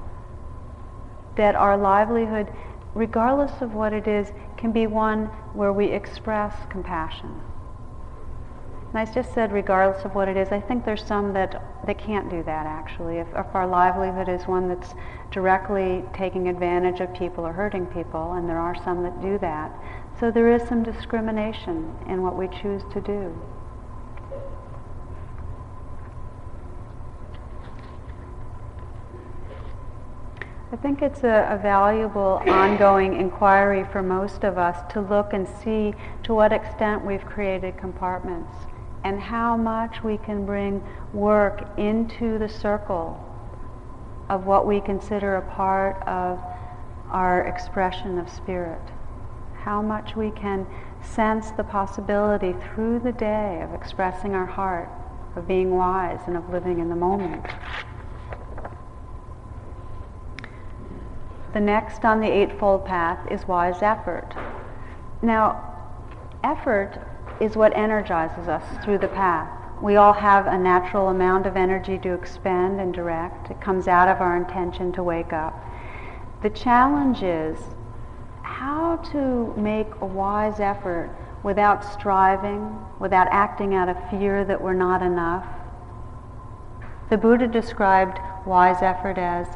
[1.35, 2.51] That our livelihood,
[2.95, 7.41] regardless of what it is, can be one where we express compassion.
[8.95, 11.97] And I just said regardless of what it is, I think there's some that, that
[11.97, 13.17] can't do that actually.
[13.17, 14.93] If, if our livelihood is one that's
[15.31, 19.77] directly taking advantage of people or hurting people, and there are some that do that.
[20.17, 23.37] So there is some discrimination in what we choose to do.
[30.71, 35.45] I think it's a, a, valuable ongoing inquiry for most of us to look and
[35.45, 38.53] see to what extent we've created compartments
[39.05, 43.23] and how much we can bring work into the circle
[44.29, 46.43] of what we consider a part of
[47.11, 48.81] our expression of spirit.
[49.57, 50.65] How much we can
[51.03, 54.89] sense the possibility through the day of expressing our heart,
[55.35, 57.45] of being wise, and of living in the moment.
[61.53, 64.33] The next on the Eightfold Path is wise effort.
[65.21, 65.61] Now,
[66.43, 67.04] effort
[67.39, 69.49] is what energizes us through the path.
[69.81, 73.51] We all have a natural amount of energy to expend and direct.
[73.51, 75.53] It comes out of our intention to wake up.
[76.41, 77.57] The challenge is
[78.41, 81.09] how to make a wise effort
[81.43, 85.45] without striving, without acting out of fear that we're not enough.
[87.09, 89.47] The Buddha described wise effort as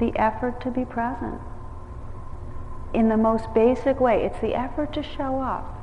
[0.00, 1.40] the effort to be present.
[2.94, 5.75] In the most basic way, it's the effort to show up.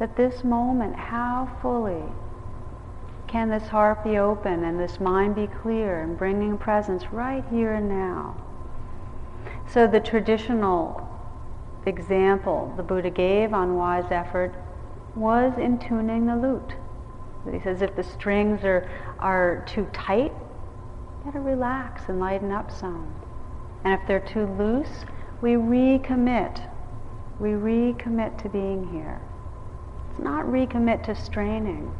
[0.00, 2.02] That this moment, how fully
[3.26, 7.74] can this heart be open and this mind be clear and bringing presence right here
[7.74, 8.34] and now?
[9.68, 11.06] So the traditional
[11.84, 14.54] example the Buddha gave on wise effort
[15.14, 16.74] was in tuning the lute.
[17.52, 20.32] He says if the strings are, are too tight,
[21.24, 23.14] gotta relax and lighten up some.
[23.84, 25.04] And if they're too loose,
[25.42, 26.66] we recommit.
[27.38, 29.20] We recommit to being here.
[30.22, 31.92] Not recommit to straining.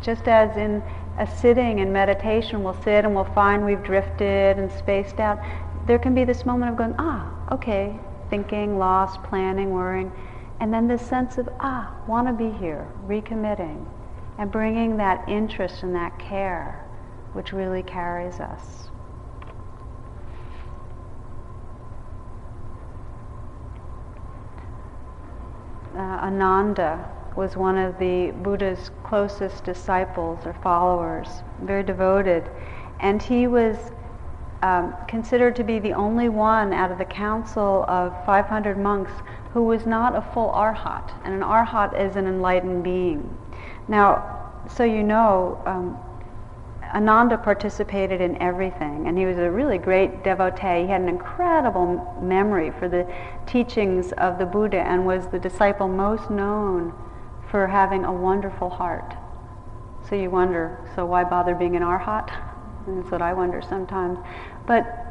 [0.00, 0.82] Just as in
[1.18, 5.40] a sitting and meditation, we'll sit and we'll find we've drifted and spaced out.
[5.86, 7.98] There can be this moment of going, ah, okay,
[8.30, 10.12] thinking, lost, planning, worrying.
[10.60, 13.84] And then this sense of, ah, want to be here, recommitting,
[14.38, 16.86] and bringing that interest and that care,
[17.32, 18.89] which really carries us.
[25.94, 27.04] Uh, Ananda
[27.36, 32.48] was one of the Buddha's closest disciples or followers, very devoted.
[33.00, 33.92] And he was
[34.62, 39.12] um, considered to be the only one out of the council of 500 monks
[39.52, 41.12] who was not a full arhat.
[41.24, 43.36] And an arhat is an enlightened being.
[43.88, 45.98] Now, so you know, um,
[46.94, 50.82] Ananda participated in everything, and he was a really great devotee.
[50.82, 53.06] He had an incredible memory for the
[53.46, 56.92] teachings of the Buddha and was the disciple most known
[57.48, 59.14] for having a wonderful heart.
[60.08, 62.28] So you wonder, so why bother being an arhat?
[62.86, 64.18] That's what I wonder sometimes.
[64.66, 65.10] But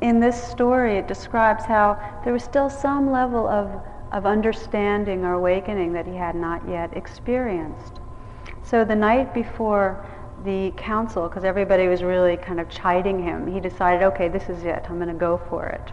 [0.00, 5.34] in this story, it describes how there was still some level of, of understanding or
[5.34, 8.00] awakening that he had not yet experienced.
[8.62, 10.06] So the night before
[10.44, 14.64] the council, because everybody was really kind of chiding him, he decided, okay, this is
[14.64, 14.84] it.
[14.88, 15.92] I'm going to go for it.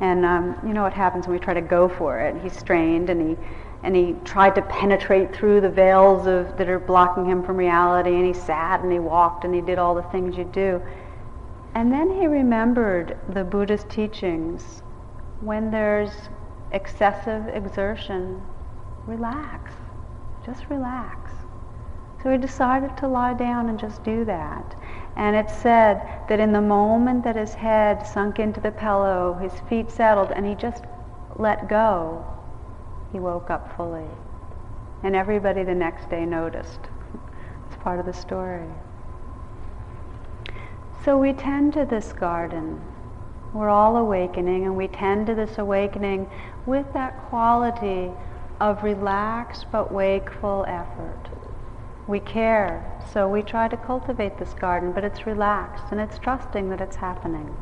[0.00, 2.40] And um, you know what happens when we try to go for it?
[2.42, 3.36] He strained and he
[3.84, 8.14] and he tried to penetrate through the veils of that are blocking him from reality.
[8.14, 10.80] And he sat and he walked and he did all the things you do.
[11.74, 14.82] And then he remembered the Buddha's teachings.
[15.40, 16.12] When there's
[16.72, 18.40] excessive exertion,
[19.06, 19.74] relax.
[20.46, 21.23] Just relax.
[22.24, 24.74] So he decided to lie down and just do that.
[25.14, 26.00] And it said
[26.30, 30.46] that in the moment that his head sunk into the pillow, his feet settled, and
[30.46, 30.84] he just
[31.36, 32.24] let go,
[33.12, 34.08] he woke up fully.
[35.02, 36.80] And everybody the next day noticed.
[37.66, 38.68] It's part of the story.
[41.04, 42.80] So we tend to this garden.
[43.52, 46.30] We're all awakening, and we tend to this awakening
[46.64, 48.10] with that quality
[48.60, 51.23] of relaxed but wakeful effort.
[52.06, 56.68] We care, so we try to cultivate this garden, but it's relaxed and it's trusting
[56.68, 57.56] that it's happening.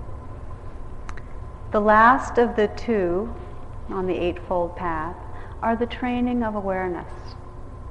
[1.70, 3.32] The last of the two
[3.88, 5.16] on the Eightfold Path
[5.62, 7.36] are the training of awareness,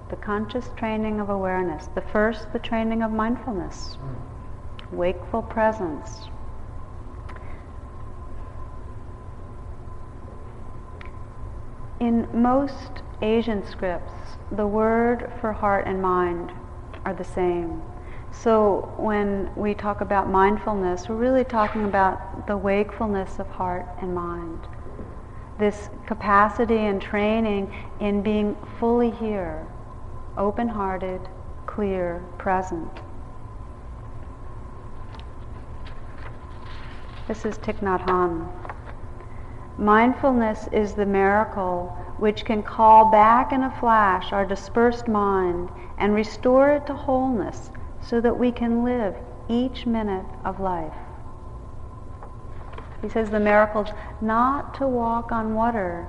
[0.09, 1.87] the conscious training of awareness.
[1.95, 3.97] The first, the training of mindfulness,
[4.91, 6.27] wakeful presence.
[12.01, 14.13] In most Asian scripts,
[14.51, 16.51] the word for heart and mind
[17.05, 17.81] are the same.
[18.31, 24.15] So when we talk about mindfulness, we're really talking about the wakefulness of heart and
[24.15, 24.59] mind.
[25.59, 29.67] This capacity and training in being fully here,
[30.37, 31.21] open hearted,
[31.65, 32.89] clear, present.
[37.27, 38.49] This is Thich Nhat Hanh.
[39.77, 45.67] Mindfulness is the miracle which can call back in a flash our dispersed mind
[45.97, 49.15] and restore it to wholeness so that we can live
[49.49, 50.93] each minute of life.
[53.01, 53.89] He says the miracle's
[54.21, 56.07] not to walk on water,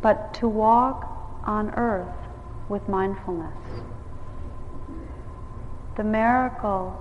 [0.00, 1.06] but to walk
[1.44, 2.28] on earth
[2.68, 3.84] with mindfulness.
[5.96, 7.00] The miracle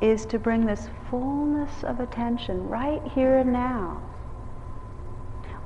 [0.00, 4.02] is to bring this fullness of attention right here and now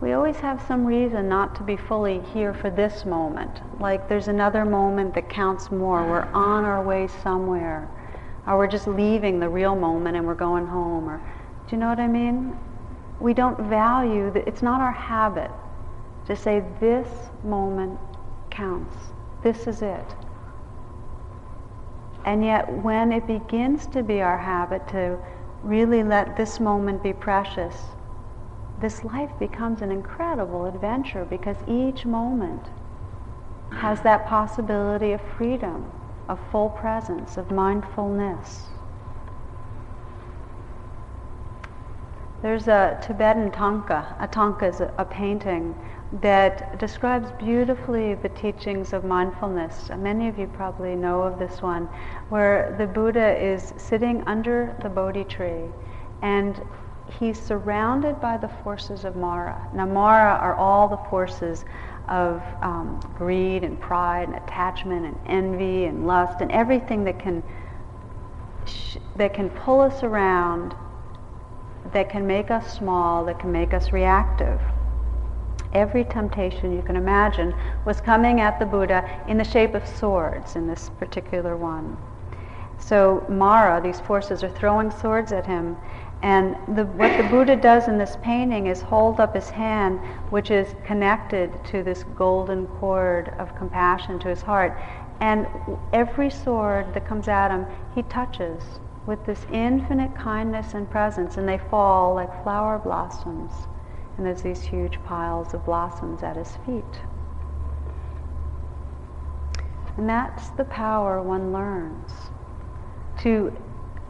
[0.01, 3.61] we always have some reason not to be fully here for this moment.
[3.81, 6.07] Like there's another moment that counts more.
[6.09, 7.89] We're on our way somewhere.
[8.47, 11.09] Or we're just leaving the real moment and we're going home.
[11.09, 11.19] Or,
[11.67, 12.57] do you know what I mean?
[13.21, 14.47] We don't value, that.
[14.47, 15.51] it's not our habit
[16.27, 17.09] to say this
[17.43, 17.99] moment
[18.51, 18.95] counts.
[19.43, 20.15] This is it.
[22.25, 25.19] And yet when it begins to be our habit to
[25.65, 27.75] really let this moment be precious,
[28.81, 32.69] this life becomes an incredible adventure because each moment
[33.73, 35.91] has that possibility of freedom,
[36.29, 38.67] of full presence, of mindfulness.
[42.41, 44.15] There's a Tibetan thangka.
[44.23, 45.75] A thangka is a, a painting
[46.23, 49.91] that describes beautifully the teachings of mindfulness.
[49.97, 51.89] Many of you probably know of this one,
[52.29, 55.65] where the Buddha is sitting under the Bodhi tree
[56.23, 56.63] and
[57.19, 59.69] he's surrounded by the forces of Mara.
[59.73, 61.65] Now, Mara are all the forces
[62.09, 67.43] of um, greed and pride and attachment and envy and lust and everything that can
[68.65, 70.75] sh- that can pull us around,
[71.93, 74.61] that can make us small, that can make us reactive.
[75.75, 77.55] Every temptation you can imagine
[77.85, 81.97] was coming at the Buddha in the shape of swords in this particular one.
[82.79, 85.77] So Mara, these forces, are throwing swords at him,
[86.23, 90.01] and the, what the Buddha does in this painting is hold up his hand,
[90.31, 94.77] which is connected to this golden cord of compassion to his heart.
[95.21, 95.47] And
[95.93, 98.63] every sword that comes at him, he touches
[99.07, 103.53] with this infinite kindness and presence, and they fall like flower blossoms.
[104.17, 106.85] And there's these huge piles of blossoms at his feet.
[109.97, 112.13] And that's the power one learns
[113.21, 113.57] to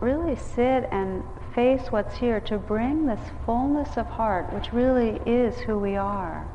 [0.01, 1.23] really sit and
[1.55, 6.47] face what's here, to bring this fullness of heart, which really is who we are,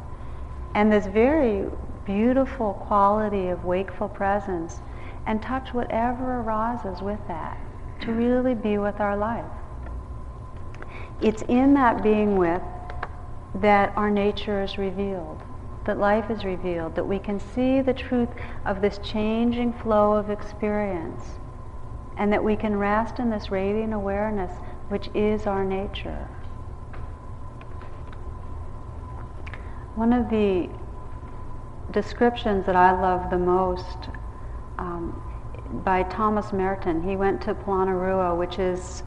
[0.75, 1.69] and this very
[2.05, 4.81] beautiful quality of wakeful presence,
[5.25, 7.57] and touch whatever arises with that,
[8.01, 9.45] to really be with our life.
[11.21, 12.61] It's in that being with
[13.55, 15.41] that our nature is revealed,
[15.85, 18.29] that life is revealed, that we can see the truth
[18.65, 21.23] of this changing flow of experience,
[22.17, 24.51] and that we can rest in this radiant awareness
[24.89, 26.27] which is our nature.
[29.95, 30.69] One of the
[31.91, 34.09] descriptions that I love the most
[34.77, 35.21] um,
[35.85, 39.03] by Thomas Merton, he went to Polonnaruwa, which is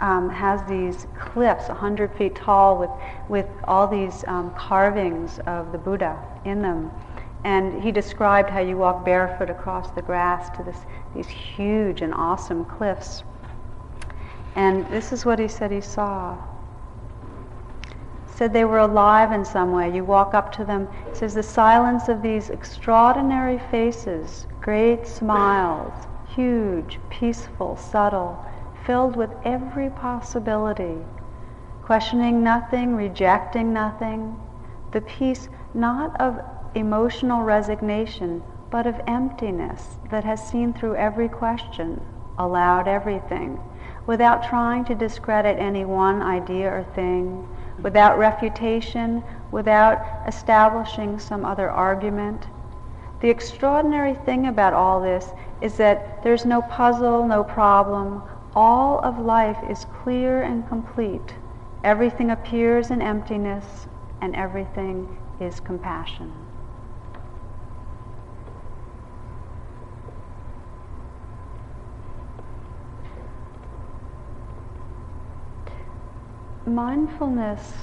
[0.00, 2.90] um, has these cliffs 100 feet tall with,
[3.28, 6.90] with all these um, carvings of the Buddha in them.
[7.44, 10.78] And he described how you walk barefoot across the grass to this,
[11.14, 13.22] these huge and awesome cliffs.
[14.54, 16.36] And this is what he said he saw.
[17.86, 19.94] He said they were alive in some way.
[19.94, 20.88] You walk up to them.
[21.12, 25.92] says the silence of these extraordinary faces, great smiles,
[26.34, 28.44] huge, peaceful, subtle,
[28.84, 30.98] filled with every possibility,
[31.82, 34.36] questioning nothing, rejecting nothing,
[34.92, 36.40] the peace not of
[36.74, 42.00] emotional resignation, but of emptiness that has seen through every question,
[42.38, 43.60] allowed everything,
[44.06, 47.48] without trying to discredit any one idea or thing,
[47.82, 52.46] without refutation, without establishing some other argument.
[53.20, 55.30] The extraordinary thing about all this
[55.60, 58.22] is that there's no puzzle, no problem.
[58.54, 61.34] All of life is clear and complete.
[61.82, 63.86] Everything appears in emptiness,
[64.20, 66.43] and everything is compassion.
[76.66, 77.74] Mindfulness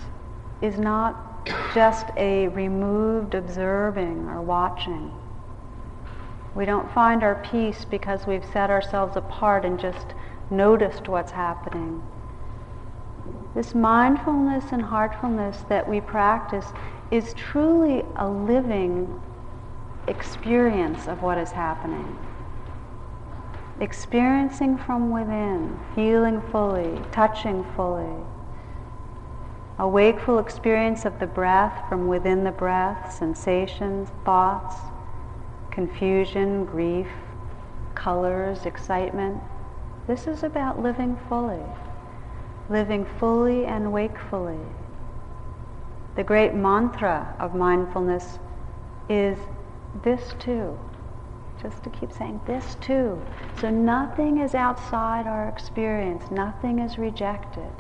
[0.62, 5.12] is not just a removed observing or watching.
[6.56, 10.16] We don't find our peace because we've set ourselves apart and just
[10.50, 12.02] noticed what's happening.
[13.54, 16.66] This mindfulness and heartfulness that we practice
[17.12, 19.22] is truly a living
[20.08, 22.18] experience of what is happening.
[23.80, 28.26] Experiencing from within, feeling fully, touching fully.
[29.82, 34.76] A wakeful experience of the breath from within the breath, sensations, thoughts,
[35.72, 37.10] confusion, grief,
[37.94, 39.42] colors, excitement.
[40.08, 41.66] This is about living fully
[42.72, 44.60] living fully and wakefully.
[46.16, 48.40] The great mantra of mindfulness
[49.10, 49.38] is
[50.04, 50.80] this too.
[51.62, 53.22] Just to keep saying this too.
[53.60, 57.72] So nothing is outside our experience, nothing is rejected.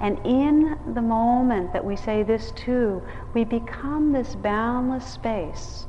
[0.00, 3.02] And in the moment that we say this too,
[3.34, 5.86] we become this boundless space,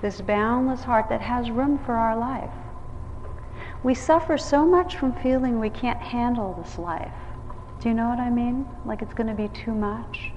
[0.00, 2.50] this boundless heart that has room for our life.
[3.82, 7.12] We suffer so much from feeling we can't handle this life.
[7.80, 8.66] Do you know what I mean?
[8.86, 10.32] Like it's going to be too much.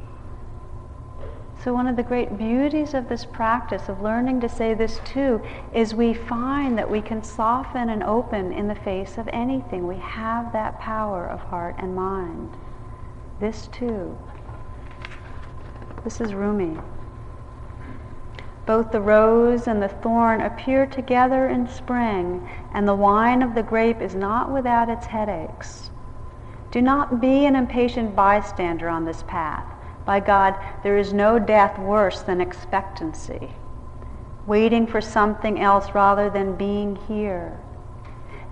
[1.63, 5.41] So, one of the great beauties of this practice of learning to say this too
[5.73, 9.85] is we find that we can soften and open in the face of anything.
[9.85, 12.55] We have that power of heart and mind.
[13.39, 14.17] This too.
[16.03, 16.77] This is Rumi.
[18.65, 23.63] Both the rose and the thorn appear together in spring, and the wine of the
[23.63, 25.89] grape is not without its headaches.
[26.69, 29.65] Do not be an impatient bystander on this path.
[30.05, 33.51] By God, there is no death worse than expectancy,
[34.45, 37.57] waiting for something else rather than being here.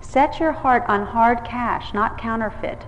[0.00, 2.86] Set your heart on hard cash, not counterfeit,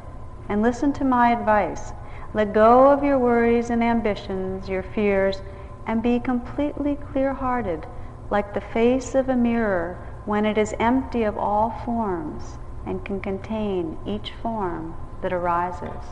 [0.50, 1.92] and listen to my advice.
[2.34, 5.42] Let go of your worries and ambitions, your fears,
[5.86, 7.86] and be completely clear hearted,
[8.30, 13.20] like the face of a mirror when it is empty of all forms and can
[13.20, 16.04] contain each form that arises.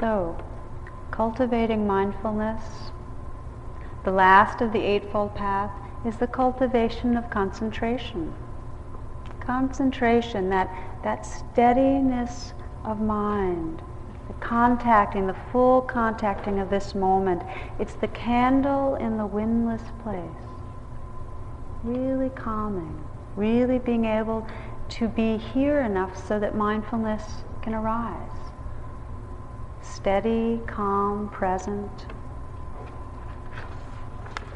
[0.00, 0.36] So,
[1.12, 2.90] cultivating mindfulness,
[4.02, 5.70] the last of the Eightfold Path
[6.04, 8.32] is the cultivation of concentration.
[9.40, 10.68] Concentration, that,
[11.02, 12.52] that steadiness
[12.84, 13.82] of mind,
[14.28, 17.42] the contacting, the full contacting of this moment.
[17.78, 20.54] It's the candle in the windless place
[21.84, 23.04] really calming,
[23.36, 24.46] really being able
[24.88, 28.30] to be here enough so that mindfulness can arise.
[29.82, 32.06] Steady, calm, present.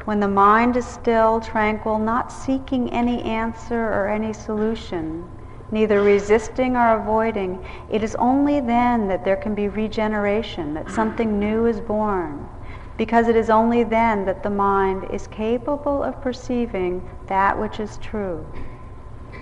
[0.09, 5.29] When the mind is still, tranquil, not seeking any answer or any solution,
[5.69, 11.39] neither resisting or avoiding, it is only then that there can be regeneration, that something
[11.39, 12.49] new is born
[12.97, 17.99] because it is only then that the mind is capable of perceiving that which is
[17.99, 18.43] true.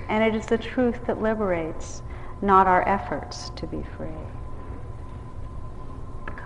[0.09, 2.03] And it is the truth that liberates,
[2.41, 4.26] not our efforts to be free.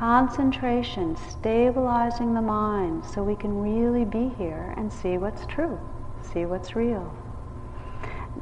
[0.02, 5.80] Concentration, stabilizing the mind so we can really be here and see what's true,
[6.24, 7.14] see what's real.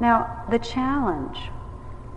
[0.00, 1.38] Now, the challenge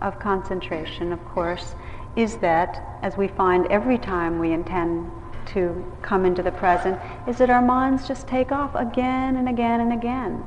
[0.00, 1.74] of concentration, of course,
[2.16, 5.10] is that, as we find every time we intend
[5.48, 9.82] to come into the present is that our minds just take off again and again
[9.82, 10.42] and again.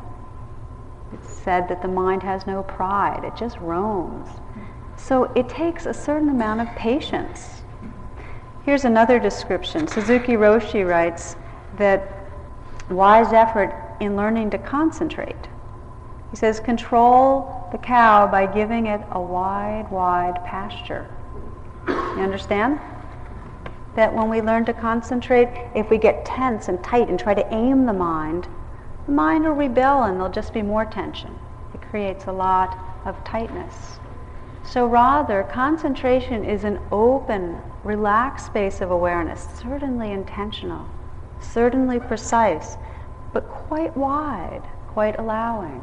[1.13, 4.27] It's said that the mind has no pride, it just roams.
[4.95, 7.61] So it takes a certain amount of patience.
[8.67, 9.87] Here's another description.
[9.87, 11.37] Suzuki Roshi writes
[11.77, 12.05] that
[12.89, 15.47] wise effort in learning to concentrate.
[16.31, 21.07] He says, control the cow by giving it a wide, wide pasture.
[21.87, 22.79] You understand?
[23.95, 27.53] that when we learn to concentrate, if we get tense and tight and try to
[27.53, 28.47] aim the mind,
[29.07, 31.33] the mind will rebel and there'll just be more tension.
[31.73, 33.97] It creates a lot of tightness.
[34.67, 40.85] So rather, concentration is an open, relaxed space of awareness, certainly intentional,
[41.39, 42.75] certainly precise,
[43.31, 45.81] but quite wide, quite allowing.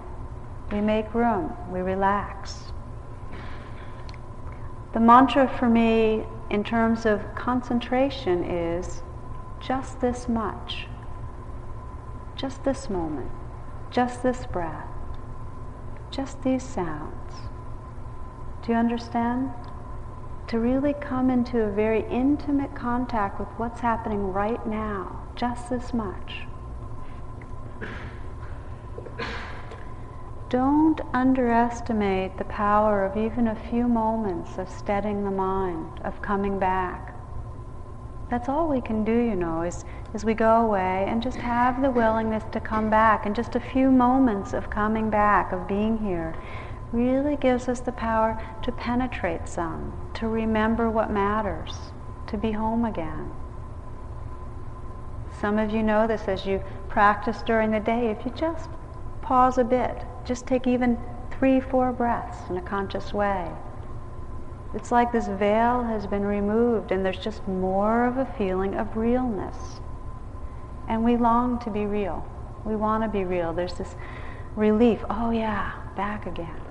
[0.71, 2.73] We make room, we relax.
[4.93, 9.03] The mantra for me in terms of concentration is
[9.61, 10.89] just this much,
[12.37, 13.31] just this moment,
[13.91, 14.89] just this breath,
[16.11, 17.54] just these sounds.
[18.65, 19.51] Do you understand?
[20.47, 25.93] To really come into a very intimate contact with what's happening right now, just this
[25.93, 26.47] much.
[30.49, 36.59] Don't underestimate the power of even a few moments of steadying the mind, of coming
[36.59, 37.15] back.
[38.31, 39.85] That's all we can do, you know, is,
[40.15, 43.27] is we go away and just have the willingness to come back.
[43.27, 46.35] And just a few moments of coming back, of being here,
[46.95, 51.75] really gives us the power to penetrate some, to remember what matters,
[52.29, 53.31] to be home again.
[55.41, 58.09] Some of you know this as you practice during the day.
[58.09, 58.71] If you just
[59.21, 60.97] pause a bit, just take even
[61.39, 63.51] three, four breaths in a conscious way.
[64.75, 68.97] It's like this veil has been removed and there's just more of a feeling of
[68.97, 69.57] realness.
[70.89, 72.27] And we long to be real.
[72.65, 73.53] We want to be real.
[73.53, 73.97] There's this
[74.57, 75.05] relief.
[75.11, 76.64] Oh, yeah, back again.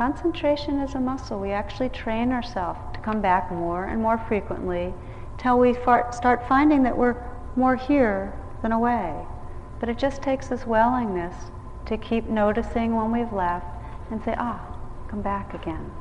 [0.00, 1.38] Concentration is a muscle.
[1.38, 4.94] We actually train ourselves to come back more and more frequently
[5.36, 7.22] till we start finding that we're
[7.54, 8.32] more here
[8.62, 9.14] than away.
[9.78, 11.34] But it just takes this willingness
[11.84, 13.66] to keep noticing when we've left
[14.10, 14.74] and say, ah,
[15.10, 15.92] come back again.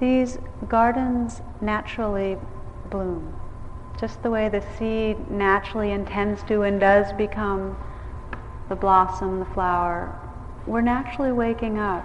[0.00, 2.38] These gardens naturally
[2.88, 3.38] bloom,
[4.00, 7.76] just the way the seed naturally intends to and does become
[8.68, 10.18] the blossom, the flower,
[10.66, 12.04] we're naturally waking up.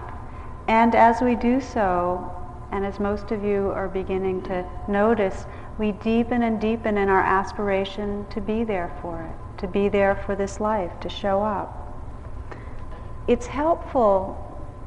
[0.68, 2.32] And as we do so,
[2.72, 5.45] and as most of you are beginning to notice,
[5.78, 10.16] we deepen and deepen in our aspiration to be there for it, to be there
[10.16, 11.80] for this life, to show up.
[13.28, 14.39] It's helpful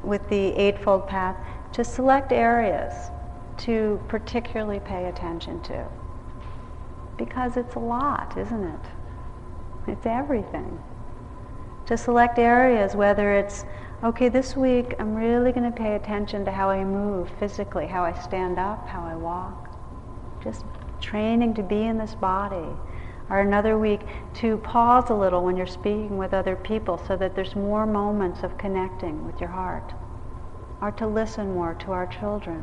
[0.03, 1.37] with the Eightfold Path
[1.73, 2.93] to select areas
[3.57, 5.87] to particularly pay attention to.
[7.17, 8.79] Because it's a lot, isn't it?
[9.87, 10.79] It's everything
[11.87, 13.65] to select areas, whether it's,
[14.03, 18.03] okay, this week I'm really going to pay attention to how I move physically, how
[18.03, 19.69] I stand up, how I walk.
[20.43, 20.65] Just
[21.01, 22.75] training to be in this body.
[23.29, 24.01] Or another week
[24.35, 28.43] to pause a little when you're speaking with other people so that there's more moments
[28.43, 29.93] of connecting with your heart.
[30.81, 32.61] Or to listen more to our children.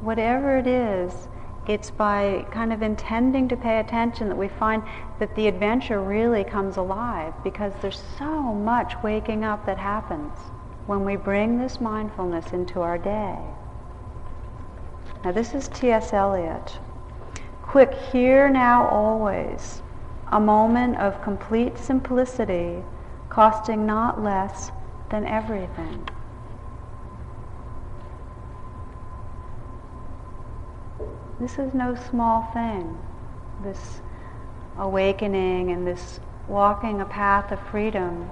[0.00, 1.28] Whatever it is,
[1.68, 4.82] it's by kind of intending to pay attention that we find
[5.18, 10.32] that the adventure really comes alive because there's so much waking up that happens
[10.86, 13.38] when we bring this mindfulness into our day.
[15.22, 16.14] Now, this is T.S.
[16.14, 16.78] Eliot.
[17.62, 19.82] Quick, here, now, always.
[20.32, 22.82] A moment of complete simplicity,
[23.28, 24.70] costing not less
[25.10, 26.08] than everything.
[31.40, 32.98] This is no small thing,
[33.62, 34.00] this
[34.76, 36.18] awakening and this
[36.48, 38.28] walking a path of freedom.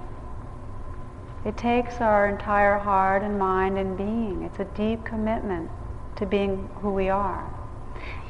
[1.45, 4.43] It takes our entire heart and mind and being.
[4.43, 5.69] It's a deep commitment
[6.17, 7.49] to being who we are.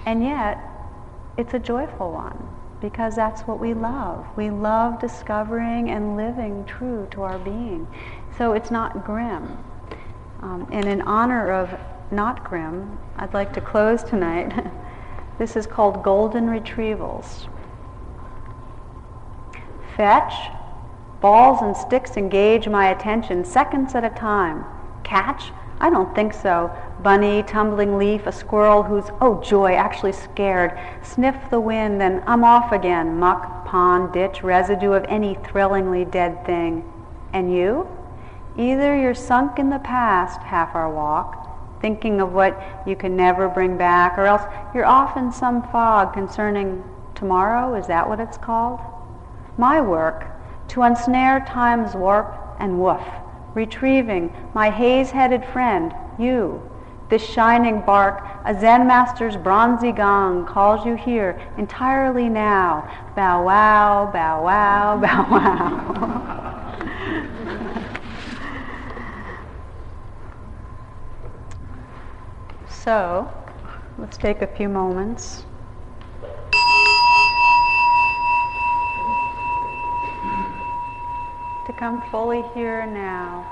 [0.05, 0.59] And yet,
[1.37, 2.37] it's a joyful one
[2.79, 4.27] because that's what we love.
[4.35, 7.87] We love discovering and living true to our being.
[8.37, 9.57] So it's not grim.
[10.41, 11.73] Um, and in honor of
[12.11, 14.53] not grim, I'd like to close tonight.
[15.39, 17.47] this is called Golden Retrievals.
[19.95, 20.33] Fetch,
[21.21, 24.63] balls and sticks engage my attention seconds at a time.
[25.03, 26.71] Catch, I don't think so.
[27.03, 30.79] Bunny, tumbling leaf, a squirrel who's, oh joy, actually scared.
[31.03, 33.19] Sniff the wind, then I'm off again.
[33.19, 36.83] Muck, pond, ditch, residue of any thrillingly dead thing.
[37.33, 37.87] And you?
[38.57, 41.46] Either you're sunk in the past, half our walk,
[41.81, 46.13] thinking of what you can never bring back, or else you're off in some fog
[46.13, 46.83] concerning
[47.15, 47.75] tomorrow.
[47.75, 48.79] Is that what it's called?
[49.57, 50.27] My work,
[50.69, 53.01] to unsnare time's warp and woof,
[53.53, 56.61] retrieving my haze headed friend, you.
[57.09, 62.83] This shining bark, a Zen master's bronzy gong calls you here entirely now.
[63.15, 67.27] Bow wow, bow wow, bow wow.
[72.87, 73.29] So,
[73.97, 75.43] let's take a few moments.
[81.65, 83.45] To come fully here now.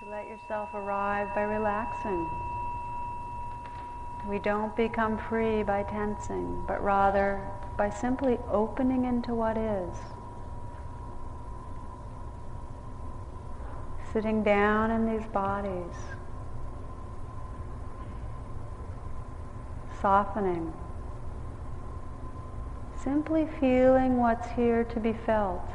[0.00, 2.26] To let yourself arrive by relaxing.
[4.32, 9.94] We don't become free by tensing, but rather by simply opening into what is.
[14.10, 15.94] Sitting down in these bodies,
[20.00, 20.72] softening,
[23.04, 25.68] simply feeling what's here to be felt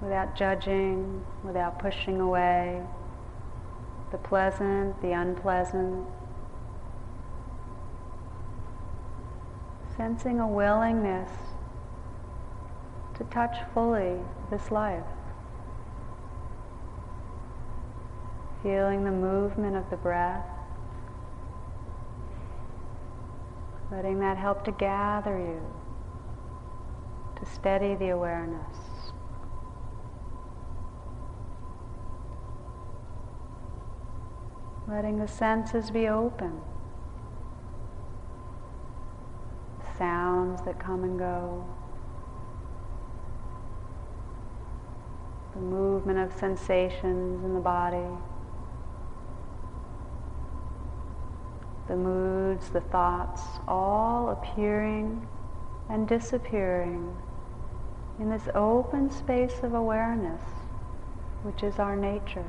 [0.00, 2.82] without judging, without pushing away
[4.10, 6.04] the pleasant, the unpleasant.
[9.96, 11.30] Sensing a willingness
[13.16, 14.18] to touch fully
[14.50, 15.04] this life.
[18.62, 20.44] Feeling the movement of the breath.
[23.92, 25.60] Letting that help to gather you,
[27.38, 29.12] to steady the awareness.
[34.88, 36.60] Letting the senses be open.
[39.98, 41.64] Sounds that come and go,
[45.54, 48.08] the movement of sensations in the body,
[51.88, 55.26] the moods, the thoughts, all appearing
[55.88, 57.14] and disappearing
[58.18, 60.42] in this open space of awareness,
[61.42, 62.46] which is our nature.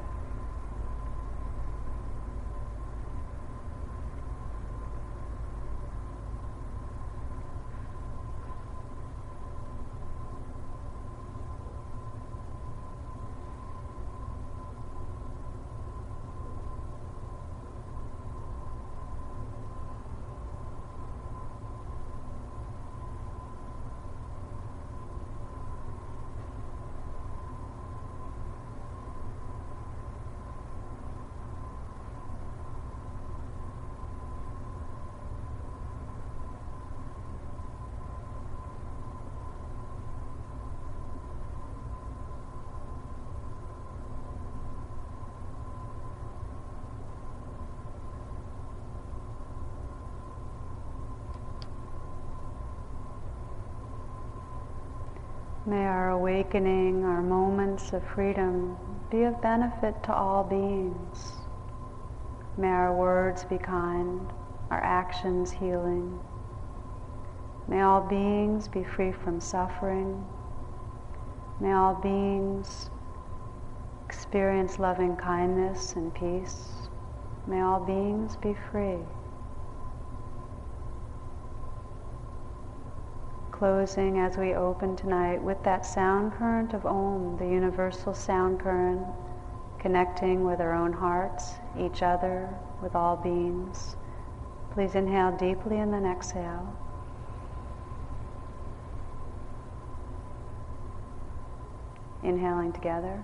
[55.68, 58.76] May our awakening, our moments of freedom
[59.10, 61.32] be of benefit to all beings.
[62.58, 64.20] May our words be kind,
[64.70, 66.20] our actions healing.
[67.70, 70.26] May all beings be free from suffering.
[71.62, 72.90] May all beings
[74.06, 76.90] experience loving kindness and peace.
[77.48, 79.00] May all beings be free.
[83.58, 89.02] Closing as we open tonight with that sound current of Om, the universal sound current,
[89.80, 92.50] connecting with our own hearts, each other,
[92.84, 93.96] with all beings.
[94.72, 96.76] Please inhale deeply and then exhale.
[102.24, 103.24] Inhaling together.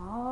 [0.00, 0.31] Oh.